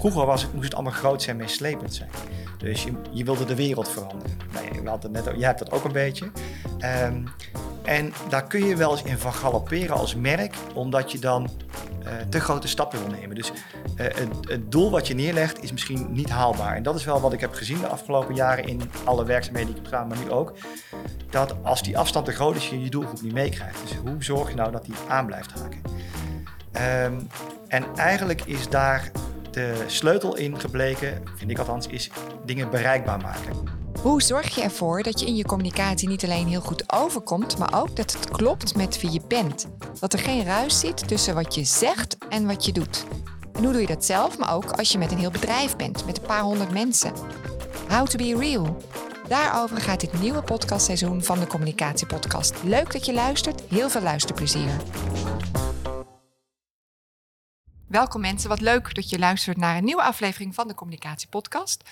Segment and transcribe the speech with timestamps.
[0.00, 2.10] vroeger was moest het allemaal groot zijn, meeslepend zijn.
[2.58, 4.36] Dus je, je wilde de wereld veranderen.
[4.52, 6.30] Nou, je, had net, jij hebt dat ook een beetje.
[6.78, 7.24] Ehm,
[7.84, 11.50] en daar kun je wel eens in van galopperen als merk, omdat je dan
[12.04, 13.36] uh, te grote stappen wil nemen.
[13.36, 13.52] Dus
[13.96, 14.06] uh,
[14.48, 16.76] het, doel wat je neerlegt is misschien niet haalbaar.
[16.76, 19.78] En dat is wel wat ik heb gezien de afgelopen jaren in alle werkzaamheden die
[19.78, 20.52] ik heb gedaan, maar nu ook.
[21.30, 23.80] Dat als die afstand te groot is, je je doelgroep niet meekrijgt.
[23.82, 25.80] Dus hoe zorg je nou dat die aan blijft haken?
[27.12, 27.28] Um,
[27.68, 29.10] en eigenlijk is daar
[29.50, 32.10] de sleutel in gebleken, vind ik althans, is
[32.44, 33.78] dingen bereikbaar maken.
[34.02, 37.82] Hoe zorg je ervoor dat je in je communicatie niet alleen heel goed overkomt, maar
[37.82, 39.66] ook dat het klopt met wie je bent?
[40.00, 43.04] Dat er geen ruis zit tussen wat je zegt en wat je doet.
[43.52, 46.06] En hoe doe je dat zelf, maar ook als je met een heel bedrijf bent,
[46.06, 47.12] met een paar honderd mensen?
[47.88, 48.76] How to be real.
[49.28, 52.54] Daarover gaat dit nieuwe podcastseizoen van de Communicatiepodcast.
[52.64, 54.70] Leuk dat je luistert, heel veel luisterplezier.
[57.90, 61.82] Welkom mensen, wat leuk dat je luistert naar een nieuwe aflevering van de Communicatiepodcast.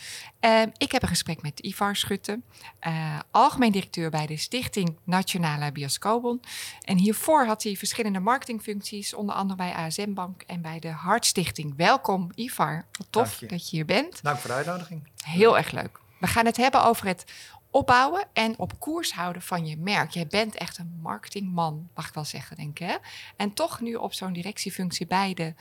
[0.41, 2.41] Uh, ik heb een gesprek met Ivar Schutte,
[2.87, 6.41] uh, algemeen directeur bij de Stichting Nationale Bioscoopbon.
[6.85, 11.75] En hiervoor had hij verschillende marketingfuncties, onder andere bij ASM Bank en bij de Hartstichting.
[11.77, 14.23] Welkom Ivar, wat tof dat je hier bent.
[14.23, 15.09] Dank voor de uitnodiging.
[15.25, 16.01] Heel erg leuk.
[16.21, 17.25] We gaan het hebben over het
[17.71, 20.11] opbouwen en op koers houden van je merk.
[20.11, 22.87] Jij bent echt een marketingman, mag ik wel zeggen, denk ik.
[22.87, 22.97] Hè?
[23.37, 25.55] En toch nu op zo'n directiefunctie bij de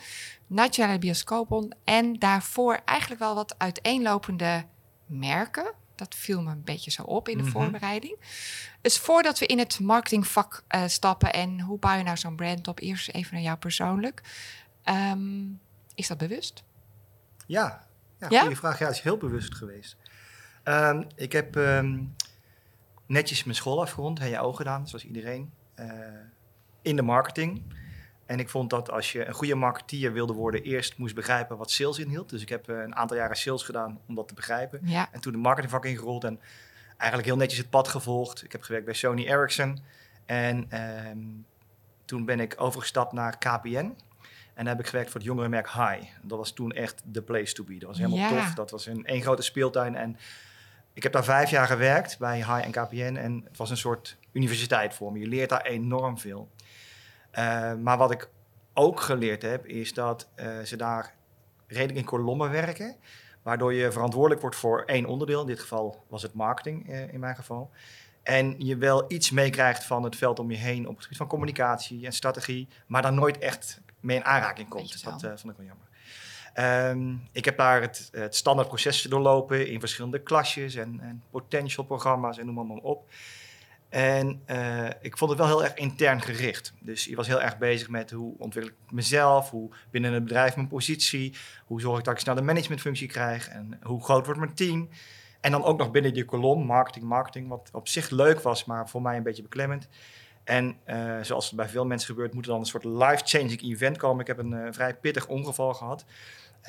[0.47, 1.75] Nationale Bioscoopbond.
[1.83, 4.65] En daarvoor eigenlijk wel wat uiteenlopende
[5.05, 5.73] merken.
[5.95, 7.51] Dat viel me een beetje zo op in de mhm.
[7.51, 8.17] voorbereiding.
[8.81, 12.67] Dus voordat we in het marketingvak uh, stappen en hoe bouw je nou zo'n brand
[12.67, 14.21] op, eerst even naar jou persoonlijk.
[14.83, 15.45] Ehm,
[15.95, 16.63] is dat bewust?
[17.45, 17.87] Ja,
[18.19, 18.41] ja, ja?
[18.41, 18.79] goede vraag.
[18.79, 19.97] Ja, het is heel bewust geweest.
[20.67, 22.03] Ehm, ik heb ehm,
[23.05, 25.87] netjes mijn school afgerond, ogen gedaan, zoals iedereen, uh,
[26.81, 27.61] in de marketing.
[28.25, 31.71] En ik vond dat als je een goede marketeer wilde worden, eerst moest begrijpen wat
[31.71, 32.29] sales inhield.
[32.29, 34.79] Dus ik heb uh, een aantal jaren sales gedaan om dat te begrijpen.
[34.83, 35.09] Ja.
[35.11, 36.39] En toen de marketingvak ingerold en
[36.97, 38.43] eigenlijk heel netjes het pad gevolgd.
[38.43, 39.79] Ik heb gewerkt bij Sony Ericsson.
[40.25, 41.45] En um,
[42.05, 43.95] toen ben ik overgestapt naar KPN.
[44.53, 46.03] En daar heb ik gewerkt voor het jongerenmerk High.
[46.21, 47.77] Dat was toen echt de place to be.
[47.77, 48.29] Dat was helemaal ja.
[48.29, 48.53] tof.
[48.53, 49.95] Dat was een één grote speeltuin.
[49.95, 50.17] En
[50.97, 54.17] ik heb daar vijf jaar gewerkt bij High en KPN en het was een soort
[54.31, 55.19] universiteit voor me.
[55.19, 56.49] Je leert daar enorm veel.
[57.31, 58.29] Uh, maar wat ik
[58.73, 61.13] ook geleerd heb, is dat uh, ze daar
[61.67, 62.95] redelijk in kolommen werken.
[63.41, 65.41] Waardoor je verantwoordelijk wordt voor één onderdeel.
[65.41, 67.71] In dit geval was het marketing uh, in mijn geval.
[68.23, 71.27] En je wel iets meekrijgt van het veld om je heen op het gebied van
[71.27, 72.67] communicatie en strategie.
[72.87, 75.03] Maar dan nooit echt mee in aanraking komt.
[75.03, 75.86] Dat vond ik wel jammer.
[76.59, 81.85] Um, ik heb daar het, het standaard proces doorlopen in verschillende klasjes en, en potential
[81.85, 83.09] programma's en noem maar, op.
[83.89, 86.73] En uh, ik vond het wel heel erg intern gericht.
[86.79, 90.55] Dus je was heel erg bezig met hoe ontwikkel ik mezelf, hoe binnen het bedrijf
[90.55, 91.35] mijn positie,
[91.65, 94.89] hoe zorg ik dat ik snel de managementfunctie krijg en hoe groot wordt mijn team.
[95.41, 98.89] En dan ook nog binnen die kolom marketing, marketing, wat op zich leuk was, maar
[98.89, 99.87] voor mij een beetje beklemmend.
[100.43, 103.97] En uh, zoals het bij veel mensen gebeurt, moet er dan een soort life-changing event
[103.97, 104.21] komen.
[104.21, 106.05] Ik heb een uh, vrij pittig ongeval gehad.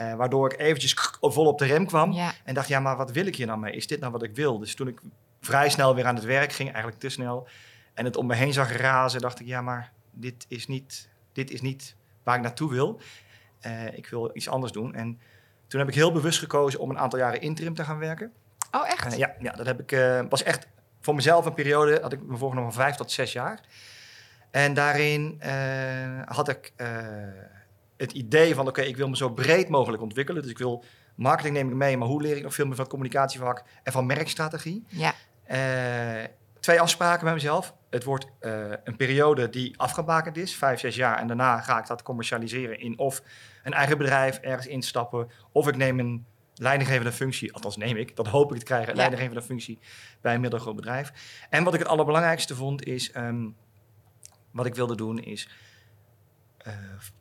[0.01, 2.19] Uh, waardoor ik eventjes vol op de rem kwam.
[2.45, 3.73] En dacht, ja, maar wat wil ik hier nou mee?
[3.73, 4.59] Is dit nou wat ik wil?
[4.59, 5.01] Dus toen ik
[5.41, 7.49] vrij snel weer aan het werk ging, eigenlijk te snel.
[7.95, 11.51] En het om me heen zag razen, dacht ik, ja, maar dit is niet, dit
[11.51, 13.01] is niet waar ik naartoe wil.
[13.67, 14.95] Uh, ik wil iets anders doen.
[14.95, 15.21] En
[15.67, 18.33] toen heb ik heel bewust gekozen om een aantal jaren interim te gaan werken.
[18.71, 19.13] Oh, echt?
[19.13, 19.99] Uh, ja, ja, dat heb ik,
[20.29, 20.67] was echt
[21.01, 23.61] voor mezelf een periode, had ik me voorgenomen van vijf tot zes jaar.
[24.51, 25.43] En daarin
[26.25, 26.73] had ik
[27.99, 30.43] het idee van, oké, ik wil me zo breed mogelijk ontwikkelen.
[30.43, 32.85] Dus ik wil marketing neem ik mee, maar hoe leer ik nog veel meer van
[32.85, 34.85] het communicatievak en van merkstrategie?
[34.89, 35.15] Ja.
[35.51, 36.25] Uh,
[36.61, 37.75] twee afspraken met mezelf.
[37.91, 41.19] Het wordt uh, een periode die afgebakend is, vijf, zes jaar.
[41.19, 43.23] En daarna ga ik dat commercialiseren in of
[43.63, 45.31] een eigen bedrijf ergens instappen.
[45.53, 48.95] Of ik neem een leidinggevende functie, althans neem ik, dat hoop ik te krijgen, een
[48.95, 49.01] ja.
[49.01, 49.79] leidinggevende functie
[50.21, 51.13] bij een middelgroot bedrijf.
[51.51, 53.57] En wat ik het allerbelangrijkste vond is, um,
[54.51, 55.49] wat ik wilde doen is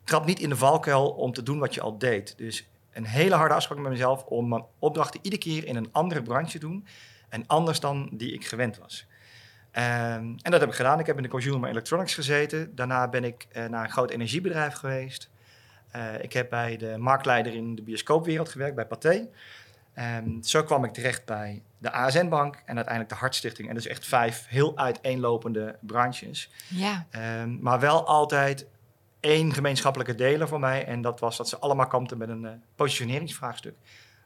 [0.04, 2.34] trap niet in de valkuil om te doen wat je al deed.
[2.36, 6.22] Dus een hele harde afspraak met mezelf om mijn opdrachten iedere keer in een andere
[6.22, 6.86] branche te doen.
[7.28, 9.06] En anders dan die ik gewend was.
[9.72, 9.82] Um,
[10.42, 10.98] en dat heb ik gedaan.
[10.98, 12.74] Ik heb in de consumer electronics gezeten.
[12.74, 15.30] Daarna ben ik uh, naar een groot energiebedrijf geweest.
[15.96, 19.28] Uh, ik heb bij de marktleider in de bioscoopwereld gewerkt, bij Pathé.
[19.98, 23.68] Um, zo kwam ik terecht bij de ASN-bank en uiteindelijk de Hartstichting.
[23.68, 26.50] En dus echt vijf heel uiteenlopende branches.
[26.68, 27.06] Ja.
[27.40, 28.66] Um, maar wel altijd
[29.20, 30.84] één gemeenschappelijke deler voor mij.
[30.84, 33.74] En dat was dat ze allemaal kampten met een uh, positioneringsvraagstuk.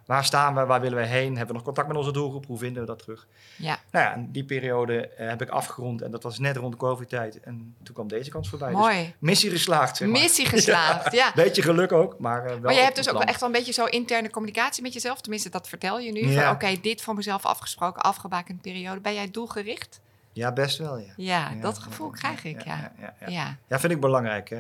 [0.06, 0.64] Waar staan we?
[0.66, 1.28] Waar willen we heen?
[1.28, 2.46] Hebben we nog contact met onze doelgroep?
[2.46, 3.26] Hoe vinden we dat terug?
[3.56, 3.78] Ja.
[3.90, 6.78] Nou ja, en die periode eh, heb ik afgerond en dat was net rond de
[6.78, 7.40] COVID-tijd.
[7.40, 8.68] En toen kwam deze kans voorbij.
[8.68, 9.14] Dus Mooi.
[9.18, 10.20] missie geslaagd, zeg maar.
[10.20, 11.32] Missie geslaagd, ja.
[11.34, 13.26] Beetje geluk ook, maar eh, wel Maar jij op hebt dus ook plan.
[13.26, 15.20] echt wel een beetje zo interne communicatie met jezelf.
[15.20, 16.26] Tenminste, dat vertel je nu.
[16.28, 16.50] Ja.
[16.50, 19.00] Oké, dit voor mezelf afgesproken, afgebakende periode.
[19.00, 20.00] Ben jij doelgericht?
[20.32, 21.12] Ja, best wel, ja.
[21.16, 22.76] Ja, Ja, dat gevoel ja, krijg ik, ja.
[22.76, 23.28] Ja, ja, ja.
[23.28, 24.50] Ja, Ja, vind ik belangrijk.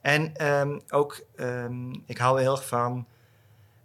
[0.00, 3.06] en ehm, ook, ehm, ik hou heel erg van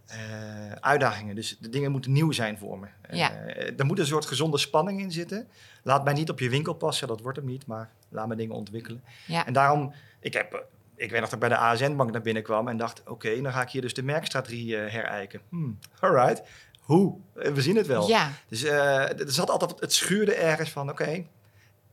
[0.06, 1.36] eh, uitdagingen.
[1.36, 2.88] Dus de dingen moeten nieuw zijn voor me.
[3.12, 3.32] Ja.
[3.34, 5.48] Eh, er moet een soort gezonde spanning in zitten.
[5.84, 7.66] Laat mij niet op je winkel passen, dat wordt hem niet.
[7.66, 9.04] Maar laat me dingen ontwikkelen.
[9.28, 9.46] ja.
[9.46, 10.54] En daarom, ik heb...
[10.54, 10.60] eh,
[10.96, 13.04] Ik weet nog dat ik bij de ASN-bank naar binnen kwam en dacht...
[13.10, 15.42] oké, dan ga ik hier dus de merkstrategie herijken.
[15.50, 16.42] Hmm, alright.
[16.86, 17.18] Hoe?
[17.34, 18.08] We zien het wel.
[18.08, 18.32] ja.
[18.48, 21.26] Dus eh, er zat altijd, het schuurde ergens van, oké,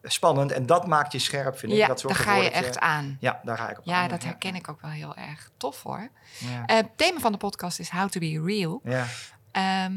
[0.02, 0.52] spannend.
[0.52, 1.78] En dat maakt je scherp, vind ik.
[1.78, 3.16] ja dat daar ga je echt aan.
[3.20, 5.50] Ja, daar ga ik op Ja, aan, dat herken ik ook wel heel erg.
[5.56, 6.08] Tof hoor.
[6.38, 6.66] Ja.
[6.66, 8.80] Eh, thema van de podcast is How to be real.
[8.84, 9.06] ja.
[9.52, 9.94] Ehm,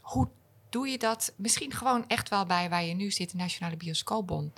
[0.00, 0.28] hoe
[0.68, 1.32] doe je dat?
[1.36, 4.52] Misschien gewoon echt wel bij waar je nu zit, de Nationale Bioscoopbon.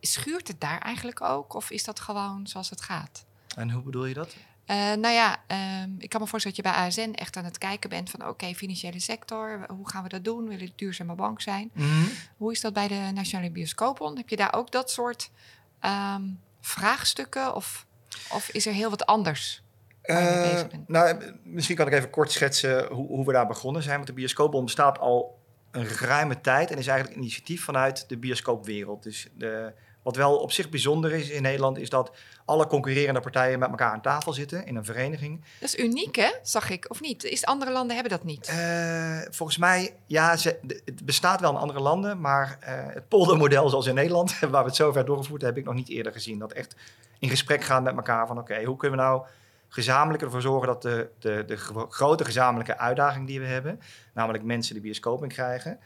[0.00, 1.54] Schuurt het daar eigenlijk ook?
[1.54, 3.24] Of is dat gewoon zoals het gaat?
[3.56, 4.36] En hoe bedoel je dat?
[4.64, 7.58] Eh, nou ja, ehm, ik kan me voorstellen dat je bij ASN echt aan het
[7.58, 8.28] kijken bent van...
[8.28, 10.42] oké, financiële sector, hoe gaan we dat doen?
[10.42, 11.70] Willen we een duurzame bank zijn?
[12.36, 14.18] Hoe is dat bij de Nationale Bioscoopbond?
[14.18, 15.30] Heb je daar ook dat soort
[15.80, 16.22] ehm,
[16.60, 17.54] vraagstukken?
[17.54, 17.86] Of,
[18.30, 19.62] of is er heel wat anders?
[20.02, 23.94] je Eh, nou, misschien kan ik even kort schetsen hoe, hoe we daar begonnen zijn.
[23.94, 28.16] Want de bioscoopbond bestaat al een ruime tijd en is eigenlijk een initiatief vanuit de
[28.16, 29.02] bioscoopwereld.
[29.02, 32.12] Dus de, wat wel op zich bijzonder is in Nederland, is dat
[32.44, 35.44] alle concurrerende partijen met elkaar aan tafel zitten in een vereniging.
[35.60, 36.30] Dat is uniek, hè?
[36.42, 37.24] Zag ik, of niet?
[37.24, 38.46] Is andere landen hebben dat niet?
[38.48, 43.68] Eh, volgens mij, ja, ze, het bestaat wel in andere landen, maar eh, het poldermodel
[43.68, 46.38] zoals in Nederland, waar we het zover doorgevoerd hebben, heb ik nog niet eerder gezien.
[46.38, 46.74] Dat echt
[47.18, 49.22] in gesprek gaan met elkaar van, oké, hoe kunnen we nou
[49.68, 53.80] gezamenlijk ervoor zorgen dat de, de, de gro- grote gezamenlijke uitdaging die we hebben,
[54.12, 55.78] namelijk mensen de bioscoop in krijgen,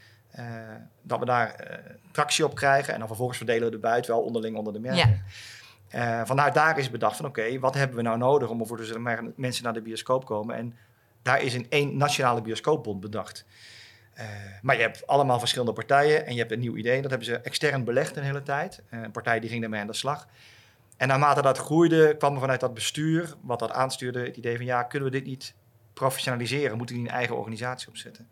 [1.02, 1.78] dat we daar eh,
[2.10, 5.24] tractie op krijgen en dan vervolgens verdelen we de buit wel onderling onder de merken.
[5.88, 8.84] Eh, vanuit daar is bedacht van oké, wat hebben we nou nodig om ervoor te
[8.84, 10.56] zorgen dat mensen naar de bioscoop komen.
[10.56, 10.76] En
[11.22, 13.44] daar is een één nationale bioscoopbond bedacht.
[14.14, 14.26] Eh,
[14.62, 17.02] maar je hebt allemaal verschillende partijen en je hebt een nieuw idee.
[17.02, 18.82] Dat hebben ze extern belegd een hele tijd.
[18.88, 20.28] Eh, een partij die ging daarmee aan de slag.
[20.96, 24.64] En naarmate dat groeide, kwam er vanuit dat bestuur, wat dat aanstuurde, het idee van
[24.64, 25.54] ja, kunnen we dit niet
[25.92, 26.76] professionaliseren?
[26.76, 28.28] Moeten we niet een eigen organisatie opzetten?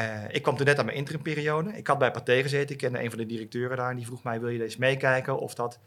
[0.00, 1.76] Eh, ik kwam toen net aan mijn interimperiode.
[1.76, 2.70] Ik had bij Pathé gezeten.
[2.70, 3.90] Ik kende een van de directeuren daar.
[3.90, 5.78] En die vroeg mij, wil je eens meekijken of dat,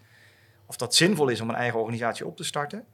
[0.66, 2.86] of dat zinvol is om een eigen organisatie op te starten?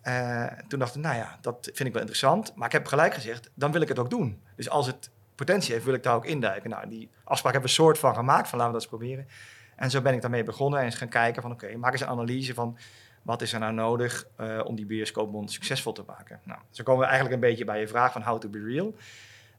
[0.00, 2.52] Eh, toen dacht ik, nou ja, dat vind ik wel interessant.
[2.54, 4.42] Maar ik heb gelijk gezegd, dan wil ik het ook doen.
[4.56, 6.70] Dus als het potentie heeft, wil ik daar ook induiken.
[6.70, 9.28] Nou, die afspraak hebben we een soort van gemaakt, van laten we dat eens proberen.
[9.76, 12.06] En zo ben ik daarmee begonnen en eens gaan kijken van, oké, maak eens een
[12.06, 12.78] analyse van...
[13.22, 16.40] wat is er nou nodig eh, om die bioscoopbond succesvol te maken?
[16.44, 18.94] Nou, zo komen we eigenlijk een beetje bij je vraag van how to be real.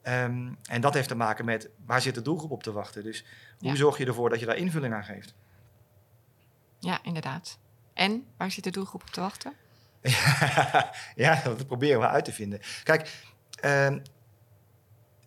[0.08, 3.04] Ehm, en dat heeft te maken met, waar zit de doelgroep op te wachten?
[3.04, 3.26] Dus
[3.60, 3.76] hoe Ja.
[3.76, 5.34] zorg je ervoor dat je daar invulling aan geeft?
[6.80, 7.58] Ja, inderdaad.
[7.94, 9.54] En, waar zit de doelgroep op te wachten?
[11.16, 12.60] ja, dat proberen we uit te vinden.
[12.84, 13.24] Kijk,
[13.60, 14.00] ehm,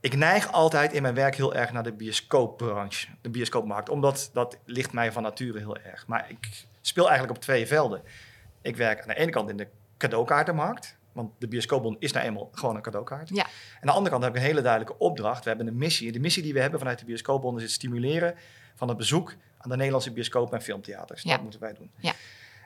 [0.00, 4.58] ik neig altijd in mijn werk heel erg naar de bioscoopbranche, de bioscoopmarkt, omdat dat
[4.64, 6.06] ligt mij van nature heel erg.
[6.06, 8.02] Maar ik speel eigenlijk op twee velden.
[8.62, 12.48] Ik werk aan de ene kant in de cadeaukaartenmarkt, want de bioscoopbond is nou eenmaal
[12.52, 13.28] gewoon een cadeaukaart.
[13.28, 13.44] Ja.
[13.44, 15.42] Aan de andere kant heb ik een hele duidelijke opdracht.
[15.42, 16.12] We hebben een missie.
[16.12, 18.34] De missie die we hebben vanuit de bioscoopbond is het stimuleren
[18.74, 21.22] van het bezoek aan de Nederlandse bioscoop en filmtheaters.
[21.22, 21.30] Ja.
[21.30, 21.90] Dat moeten wij doen.
[21.96, 22.12] Ja.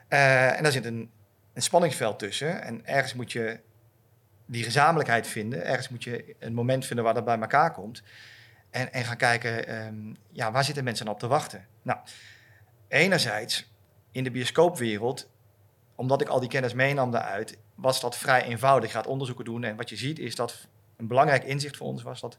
[0.09, 1.11] Eh, en daar zit een,
[1.53, 2.63] een spanningsveld tussen.
[2.63, 3.61] En ergens moet je
[4.47, 5.65] die gezamenlijkheid vinden.
[5.65, 8.03] Ergens moet je een moment vinden waar dat bij elkaar komt.
[8.71, 11.67] En, en gaan kijken, ehm, ja, waar zitten mensen op te wachten?
[11.83, 11.99] Nou,
[12.89, 13.73] enerzijds
[14.11, 15.31] in de bioscoopwereld,
[15.95, 18.91] omdat ik al die kennis meenam daaruit, was dat vrij eenvoudig.
[18.91, 22.03] Je gaat onderzoeken doen en wat je ziet is dat een belangrijk inzicht voor ons
[22.03, 22.39] was dat...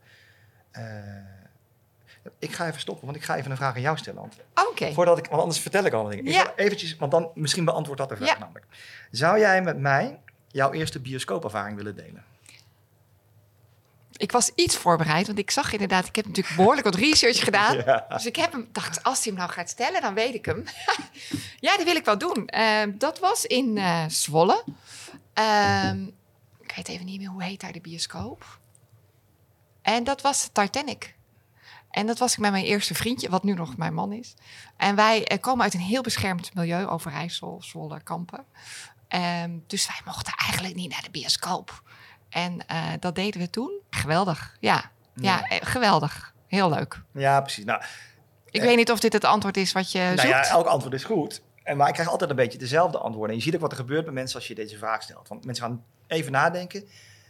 [0.71, 0.83] eh,
[2.39, 4.21] ik ga even stoppen, want ik ga even een vraag aan jou stellen.
[4.21, 4.35] Ant.
[4.69, 4.93] Oké.
[4.93, 6.25] Voordat ik, want anders vertel ik al dingen.
[6.31, 6.53] Ja.
[6.55, 8.37] eventjes, want dan misschien beantwoordt dat de vraag Ja.
[8.39, 8.65] namelijk.
[9.11, 12.23] Zou jij met mij jouw eerste bioscoopervaring willen delen?
[14.17, 17.75] Ik was iets voorbereid, want ik zag inderdaad, ik heb natuurlijk behoorlijk wat research gedaan.
[17.75, 18.05] Ja.
[18.09, 20.63] Dus ik heb hem, dacht, als hij hem nou gaat stellen, dan weet ik hem.
[21.59, 22.47] ja, dat wil ik wel doen.
[22.47, 24.63] Ehm, dat was in eh, Zwolle.
[25.33, 26.03] Ehm,
[26.61, 28.59] ik weet even niet meer hoe heet daar de bioscoop.
[29.81, 31.15] En dat was Titanic.
[31.89, 34.33] En dat was ik met mijn eerste vriendje, wat nu nog mijn man is.
[34.77, 38.45] En wij eh, komen uit een heel beschermd milieu, Overijssel, Zwolle, Kampen.
[39.07, 41.83] Ehm, dus wij mochten eigenlijk niet naar de bioscoop.
[42.35, 43.71] En eh, dat deden we toen.
[43.89, 44.73] Geweldig, ja.
[44.73, 44.81] Ja,
[45.15, 45.43] Ja.
[45.47, 46.33] eh, geweldig.
[46.47, 47.01] Heel leuk.
[47.13, 47.65] Ja, precies.
[47.65, 47.81] Nou,
[48.49, 50.27] Ik Eh, weet niet of dit het antwoord is wat je nou zoekt.
[50.29, 51.41] ja, elk antwoord is goed.
[51.63, 53.29] En, maar ik krijg altijd een beetje dezelfde antwoorden.
[53.31, 55.27] En je ziet ook wat er gebeurt met mensen als je deze vraag stelt.
[55.27, 56.87] Want mensen gaan even nadenken.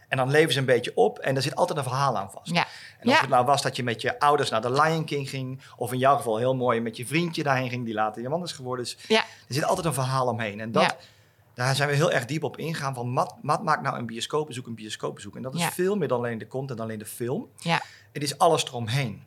[0.08, 2.52] En dan leven ze een beetje op en er zit altijd een verhaal aan vast.
[2.52, 2.66] Ja.
[3.00, 3.20] En of Ja.
[3.22, 5.98] het nou was dat je met je ouders naar de Lion King ging, of in
[6.00, 8.86] jouw geval heel mooi met je vriendje daarheen ging, die later je man is geworden.
[8.86, 9.20] Dus Ja.
[9.48, 10.60] er zit altijd een verhaal omheen.
[10.60, 10.96] En dat, Ja.
[11.56, 14.68] Daar zijn we heel erg diep op ingegaan van wat, wat maakt nou een bioscoopbezoek
[14.68, 15.36] een bioscoopbezoek?
[15.36, 15.72] En dat is Ja.
[15.72, 17.50] veel meer dan alleen de content, alleen de film.
[17.58, 17.82] Ja.
[18.12, 19.24] Het is alles eromheen.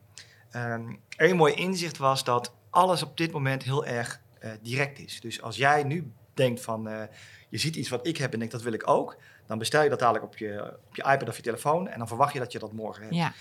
[0.51, 5.21] Ehm een mooi inzicht was dat alles op dit moment heel erg eh, direct is.
[5.21, 7.03] Dus als jij nu denkt van, eh,
[7.49, 9.17] je ziet iets wat ik heb en denkt dat wil ik ook,
[9.47, 12.09] dan bestel je dat dadelijk op je, op je iPad of je telefoon en dan
[12.09, 13.15] verwacht je dat je dat morgen hebt.
[13.15, 13.33] Ja.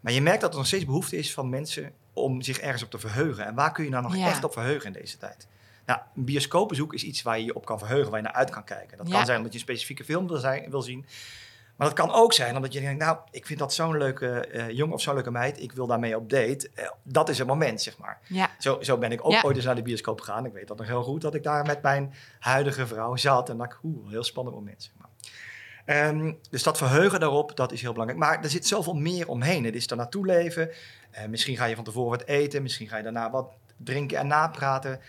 [0.00, 2.90] Maar je merkt dat er nog steeds behoefte is van mensen om zich ergens op
[2.90, 3.46] te verheugen.
[3.46, 5.46] En waar kun je nou nog echt op verheugen in deze tijd?
[5.90, 8.50] Nou, een bioscoopbezoek is iets waar je je op kan verheugen, waar je naar uit
[8.50, 8.96] kan kijken.
[8.96, 9.14] Dat Ja.
[9.16, 11.06] kan zijn omdat je een specifieke film wil, zijn, wil zien.
[11.76, 14.70] Maar dat kan ook zijn omdat je denkt, nou, ik vind dat zo'n leuke eh,
[14.70, 15.60] jongen of zo'n leuke meid.
[15.62, 16.70] Ik wil daarmee op date.
[16.74, 18.18] Eh, dat is het moment, zeg maar.
[18.26, 18.50] Ja.
[18.58, 19.42] Zo, zo ben ik ook Ja.
[19.44, 20.44] ooit eens naar de bioscoop gegaan.
[20.46, 23.48] Ik weet dat nog heel goed, dat ik daar met mijn huidige vrouw zat.
[23.48, 25.08] En dat ik, oeh, een heel spannend moment, zeg maar.
[25.84, 28.20] Ehm, dus dat verheugen daarop, dat is heel belangrijk.
[28.22, 29.64] Maar er zit zoveel meer omheen.
[29.64, 30.70] Het is er naartoe leven.
[31.10, 32.62] Eh, misschien ga je van tevoren wat eten.
[32.62, 35.00] Misschien ga je daarna wat drinken en napraten.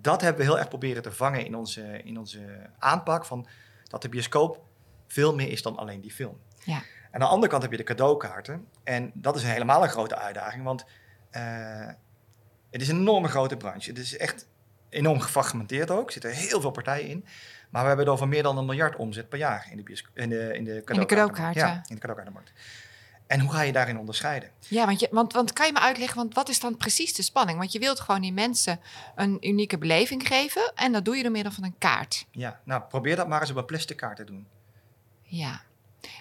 [0.00, 3.24] Dat hebben we heel erg proberen te vangen in onze, in onze aanpak.
[3.24, 3.46] Van
[3.88, 4.64] dat de bioscoop
[5.06, 6.40] veel meer is dan alleen die film.
[6.64, 6.76] Ja.
[6.76, 8.66] En aan de andere kant heb je de cadeaukaarten.
[8.84, 10.64] En dat is helemaal een grote uitdaging.
[10.64, 10.84] Want
[11.30, 11.88] eh,
[12.70, 13.90] het is een enorme grote branche.
[13.90, 14.46] Het is echt
[14.88, 16.06] enorm gefragmenteerd ook.
[16.06, 17.24] Er zitten heel veel partijen in.
[17.70, 19.82] Maar we hebben het over meer dan een miljard omzet per jaar in de,
[20.14, 21.06] in de, in de cadeaukaarten.
[21.06, 21.62] cadeaukaarten.
[21.62, 22.52] Ja, in de cadeaukaartenmarkt.
[23.26, 24.50] En hoe ga je daarin onderscheiden?
[24.68, 27.22] Ja, want, je, want, want kan je me uitleggen, want wat is dan precies de
[27.22, 27.58] spanning?
[27.58, 28.80] Want je wilt gewoon die mensen
[29.14, 32.26] een unieke beleving geven en dat doe je door middel van een kaart.
[32.30, 34.46] Ja, nou probeer dat maar eens op een plastic kaart te doen.
[35.22, 35.62] Ja.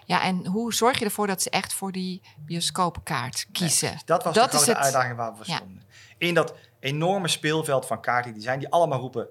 [0.06, 2.22] Ja, en hoe zorg je ervoor dat ze echt voor die
[2.68, 3.90] bioscoopkaart kiezen?
[3.90, 4.80] Nee, dat was Dat de grote het.
[4.80, 5.56] uitdaging waar we voor Ja.
[5.56, 5.84] stonden.
[6.18, 9.28] In dat enorme speelveld van kaarten die zijn, die allemaal roepen,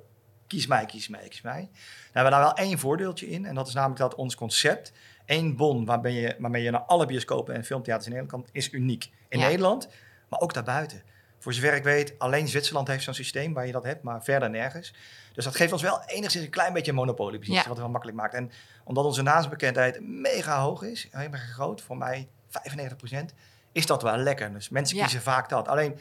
[0.47, 1.69] kies mij, kies mij, kies mij.
[1.73, 3.45] Daar hebben we daar wel één voordeeltje in.
[3.47, 4.93] En dat is namelijk dat ons concept,
[5.33, 8.73] één bon waarmee je, waarmee je naar alle bioscopen en filmtheaters in Nederland kan, is
[8.73, 9.11] uniek.
[9.29, 9.47] In Ja.
[9.47, 9.89] Nederland,
[10.29, 11.03] maar ook daarbuiten.
[11.39, 14.51] Voor zover ik weet, alleen Zwitserland heeft zo'n systeem waar je dat hebt, maar verder
[14.51, 14.95] nergens.
[15.33, 17.61] Dus dat geeft ons wel enigszins een klein beetje een monopoliepositie, Ja.
[17.62, 18.35] wat het wel makkelijk maakt.
[18.35, 18.51] En
[18.85, 23.35] omdat onze naamsbekendheid mega hoog is, erg groot, voor mij 95%,
[23.73, 24.53] is dat wel lekker.
[24.53, 25.03] Dus mensen Ja.
[25.03, 25.69] kiezen vaak dat.
[25.69, 25.99] Alleen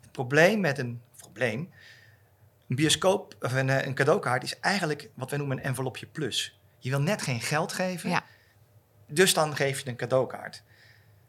[0.00, 1.70] het probleem met een probleem,
[2.68, 6.58] een bioscoop of een, eh, een cadeaukaart is eigenlijk wat wij noemen een envelopje plus.
[6.78, 8.22] Je wil net geen geld geven, Ja.
[9.10, 10.62] Dus dan geef je een cadeaukaart.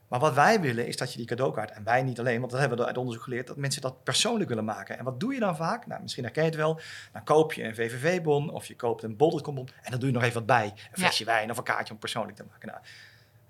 [0.08, 2.60] Maar wat wij willen is dat je die cadeaukaart, en wij niet alleen, want dat
[2.60, 4.98] hebben we uit onderzoek geleerd, dat mensen dat persoonlijk willen maken.
[4.98, 5.88] En wat doe je dan vaak?
[5.88, 6.80] Nou, misschien herken je het wel.
[7.14, 10.24] Dan koop je een VVV-bon of je koopt een bol.com-bon en dan doe je nog
[10.24, 10.66] even wat bij.
[10.66, 12.68] Een flesje wijn of een kaartje om persoonlijk te maken.
[12.68, 12.80] Nou,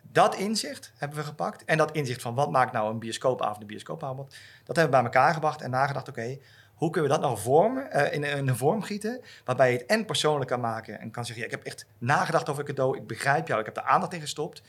[0.01, 1.65] dat inzicht hebben we gepakt.
[1.65, 4.29] En dat inzicht van wat maakt nou een bioscoopavond een bioscoopavond,
[4.63, 6.37] dat hebben we bij elkaar gebracht en nagedacht, oké,
[6.81, 9.85] hoe kunnen we dat nou vormen, eh, in, in een vorm gieten, waarbij je het
[9.87, 12.97] en persoonlijk kan maken en kan zeggen, ja, ik heb echt nagedacht over een cadeau,
[12.97, 14.61] ik begrijp jou, ik heb er aandacht in gestopt.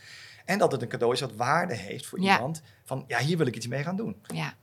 [0.44, 2.34] En dat het een cadeau is dat waarde heeft voor Ja.
[2.34, 4.22] iemand, van ja, hier wil ik iets mee gaan doen.
[4.34, 4.54] Ja,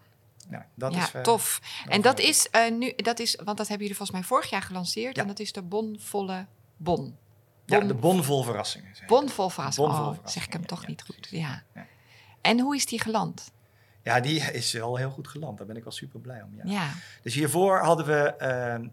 [0.47, 1.61] Nou, dat ja is, eh, tof.
[1.87, 4.61] En dat is- eh, nu, dat is, want dat hebben jullie volgens mij vorig jaar
[4.61, 5.15] gelanceerd.
[5.15, 5.21] Ja.
[5.21, 6.45] En dat is de bonvolle
[6.77, 7.17] bon.
[7.65, 8.91] ja, Bon, de bon vol verrassingen.
[9.07, 9.87] bonvol verrassing.
[9.87, 11.27] Bon vol Oh, zeg ik hem ja, toch ja, niet goed.
[11.31, 11.63] Ja.
[11.75, 11.85] Ja.
[12.41, 13.51] En hoe is die geland?
[14.03, 15.57] Ja, die is wel heel goed geland.
[15.57, 16.55] Daar ben ik wel super blij om.
[16.55, 16.61] Ja.
[16.65, 16.91] Ja.
[17.21, 18.87] Dus hiervoor hadden we, ehm,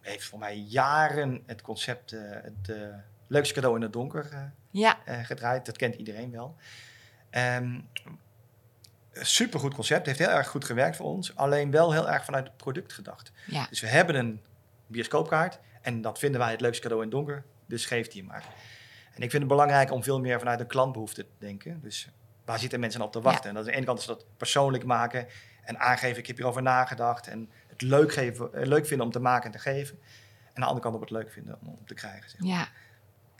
[0.00, 2.94] heeft voor mij jaren het concept eh, het eh,
[3.26, 4.98] leukste cadeau in het donker eh, Ja.
[5.22, 5.66] gedraaid.
[5.66, 6.56] Dat kent iedereen wel.
[7.30, 7.80] Ehm
[9.12, 11.36] supergoed concept, heeft heel erg goed gewerkt voor ons.
[11.36, 13.32] Alleen wel heel erg vanuit het product gedacht.
[13.46, 13.66] Ja.
[13.70, 14.40] Dus we hebben een
[14.86, 17.44] bioscoopkaart en dat vinden wij het leukste cadeau in het donker.
[17.66, 18.44] Dus geef die maar.
[19.14, 21.80] En ik vind het belangrijk om veel meer vanuit een klantbehoefte te denken.
[21.82, 22.08] Dus
[22.48, 23.48] waar zitten mensen op te wachten?
[23.48, 25.26] En dat is aan de ene kant is dat persoonlijk maken
[25.64, 27.26] en aangeven, ik heb hierover nagedacht.
[27.26, 29.98] En het leuk, geven, eh, leuk vinden om te maken en te geven.
[30.02, 32.30] En aan de andere kant op het leuk vinden om, om te krijgen.
[32.30, 32.40] Zeg.
[32.40, 32.48] maar.
[32.48, 32.68] Ja.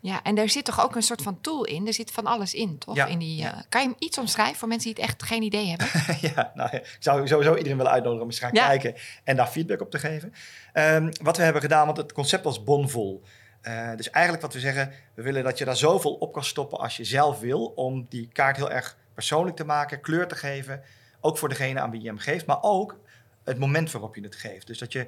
[0.01, 1.87] Ja, en daar zit toch ook een soort van tool in?
[1.87, 2.95] Er zit van alles in, toch?
[2.95, 3.55] Ja, In die, ja.
[3.55, 5.87] eh, kan je hem iets omschrijven voor mensen die het echt geen idee hebben?
[6.35, 8.67] ja, nou, ik zou sowieso iedereen willen uitnodigen om eens te gaan Ja.
[8.67, 10.33] kijken en daar feedback op te geven.
[10.73, 13.25] Ehm, wat we hebben gedaan, want het concept was bonvol.
[13.69, 16.79] Eh, dus eigenlijk wat we zeggen, we willen dat je daar zoveel op kan stoppen
[16.79, 20.83] als je zelf wil, om die kaart heel erg persoonlijk te maken, kleur te geven,
[21.21, 22.99] ook voor degene aan wie je hem geeft, maar ook
[23.45, 24.67] het moment waarop je het geeft.
[24.67, 25.07] Dus dat je,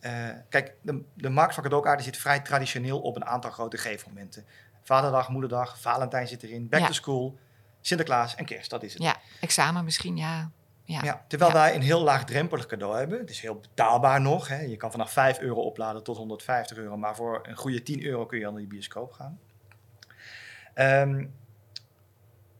[0.00, 4.44] eh, kijk, de, de markt van cadeaukaarten zit vrij traditioneel op een aantal grote geefmomenten.
[4.82, 6.86] Vaderdag, Moederdag, Valentijn zit erin, Back Ja.
[6.86, 7.38] to School,
[7.80, 9.02] Sinterklaas en Kerst, dat is het.
[9.02, 10.50] Ja, examen misschien, ja.
[10.86, 11.00] Ja.
[11.02, 11.56] Ja, terwijl Ja.
[11.56, 13.18] wij een heel laagdrempelig cadeau hebben.
[13.18, 14.48] Het is heel betaalbaar nog.
[14.48, 14.60] Hè.
[14.60, 16.96] Je kan vanaf 5 euro opladen tot 150 euro.
[16.96, 19.38] Maar voor een goede 10 euro kun je al naar die bioscoop gaan.
[20.74, 21.24] Ehm,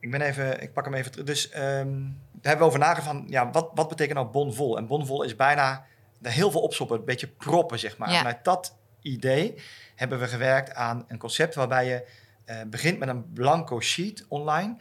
[0.00, 1.26] ik ben even, ik pak hem even terug.
[1.26, 1.90] Dus ehm,
[2.32, 4.76] daar hebben we over nagedacht van, ja, wat, wat betekent nou bonvol?
[4.76, 5.84] En bonvol is bijna
[6.22, 8.10] heel veel opstoppen, een beetje proppen, zeg maar.
[8.10, 8.16] Ja.
[8.16, 9.62] Vanuit dat idee
[9.94, 12.06] hebben we gewerkt aan een concept waarbij je
[12.46, 14.76] uh, begint met een blanco sheet online.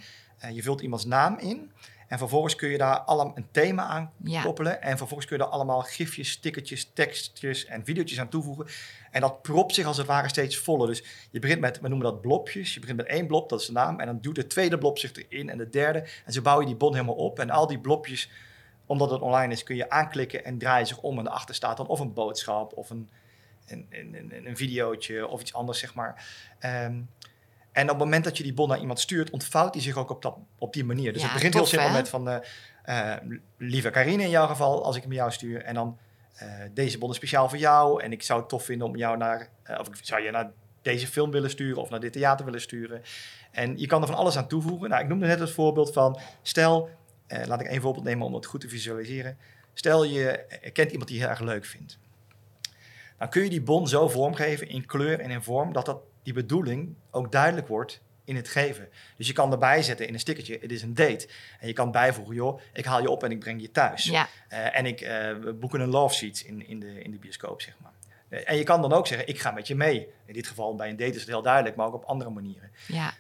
[0.54, 1.72] Je vult iemands naam in.
[2.08, 4.12] En vervolgens kun je daar allemaal een thema aan
[4.44, 4.82] koppelen.
[4.82, 8.66] En vervolgens kun je daar allemaal gifjes, stickertjes, tekstjes en video's aan toevoegen.
[9.12, 10.88] En dat propt zich als het ware steeds voller.
[10.88, 12.74] Dus je begint met, we noemen dat blobjes.
[12.74, 14.00] Je begint met één blob, dat is de naam.
[14.00, 16.08] En dan doet de tweede blob zich erin en de derde.
[16.26, 17.40] En zo bouw je die bon helemaal op.
[17.40, 18.30] En al die blobjes,
[18.86, 21.20] omdat het online is, kun je aanklikken en draaien zich om.
[21.20, 23.10] En erachter staat dan of een boodschap of een,
[23.68, 26.28] een, een, een videootje of iets anders, zeg maar.
[26.60, 27.10] Um,
[27.76, 30.10] en op het moment dat je die bon naar iemand stuurt, ontvouwt die zich ook
[30.10, 31.14] op, dat, op die manier.
[31.14, 32.36] Dus het begint heel simpel met van, uh,
[32.86, 33.16] uh,
[33.58, 35.64] lieve Karine in jouw geval, als ik hem jou stuur.
[35.64, 35.98] En dan,
[36.44, 38.04] uh, deze bon is speciaal voor jou.
[38.04, 40.52] En ik zou het tof vinden om jou naar, of ik zou je naar
[40.82, 43.02] deze film willen sturen of naar dit theater willen sturen.
[43.52, 44.90] En je kan er van alles aan toevoegen.
[44.90, 46.90] Nou, ik noemde net het voorbeeld van, stel,
[47.28, 49.38] laat ik één voorbeeld nemen om het goed te visualiseren.
[49.74, 51.98] Stel je kent iemand die je heel erg leuk vindt.
[53.18, 56.34] Dan kun je die bon zo vormgeven in kleur en in vorm dat dat die
[56.34, 58.90] bedoeling ook duidelijk wordt in het geven.
[59.18, 61.28] Dus je kan erbij zetten in een stickertje, het is een date.
[61.60, 64.04] En je kan bijvoegen, joh, ik haal je op en ik breng je thuis.
[64.04, 64.28] Ja.
[64.50, 67.74] Uh, en ik uh, boeken een love seat in, in, de, in de bioscoop, zeg
[67.82, 67.92] maar.
[68.30, 70.08] Uh, en je kan dan ook zeggen, ik ga met je mee.
[70.26, 72.72] In dit geval bij een date is het heel duidelijk, maar ook op andere manieren.
[72.88, 73.14] Ja.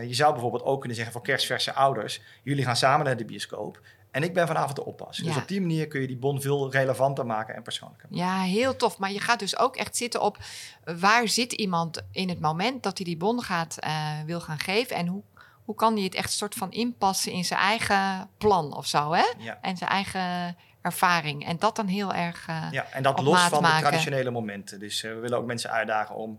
[0.00, 3.80] je zou bijvoorbeeld ook kunnen zeggen voor kerstverse ouders, jullie gaan samen naar de bioscoop.
[4.16, 5.16] En ik ben vanavond de oppas.
[5.16, 8.08] Dus op die manier kun je die bon veel relevanter maken en persoonlijker.
[8.10, 8.98] Ja, heel tof.
[8.98, 10.38] Maar je gaat dus ook echt zitten op
[10.98, 14.96] waar zit iemand in het moment dat hij die bon gaat, uh, wil gaan geven.
[14.96, 15.22] En hoe,
[15.64, 19.12] hoe kan hij het echt soort van inpassen in zijn eigen plan of zo.
[19.12, 19.24] Hè?
[19.38, 19.58] Ja.
[19.62, 21.46] En zijn eigen ervaring.
[21.46, 22.48] En dat dan heel erg.
[22.48, 24.80] Uh, ja, en dat los van de traditionele momenten.
[24.80, 26.38] Dus uh, we willen ook mensen uitdagen om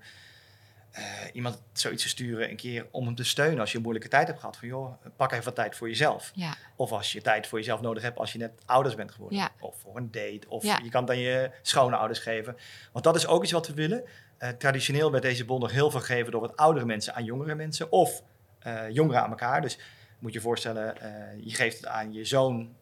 [0.97, 4.09] uh, iemand zoiets te sturen een keer om hem te steunen als je een moeilijke
[4.09, 4.57] tijd hebt gehad.
[4.57, 6.31] Van joh, pak even wat tijd voor jezelf.
[6.33, 6.55] Ja.
[6.75, 9.39] Of als je tijd voor jezelf nodig hebt als je net ouders bent geworden.
[9.39, 9.51] Ja.
[9.59, 10.41] Of voor een date.
[10.47, 12.57] Of je kan het aan je schoonouders geven.
[12.91, 14.03] Want dat is ook iets wat we willen.
[14.39, 17.55] Uh, traditioneel werd deze bon nog heel veel gegeven door wat oudere mensen aan jongere
[17.55, 17.91] mensen.
[17.91, 18.23] Of
[18.67, 19.61] uh, jongeren aan elkaar.
[19.61, 19.79] Dus
[20.19, 20.95] moet je voorstellen,
[21.41, 22.75] je geeft het aan je zoon.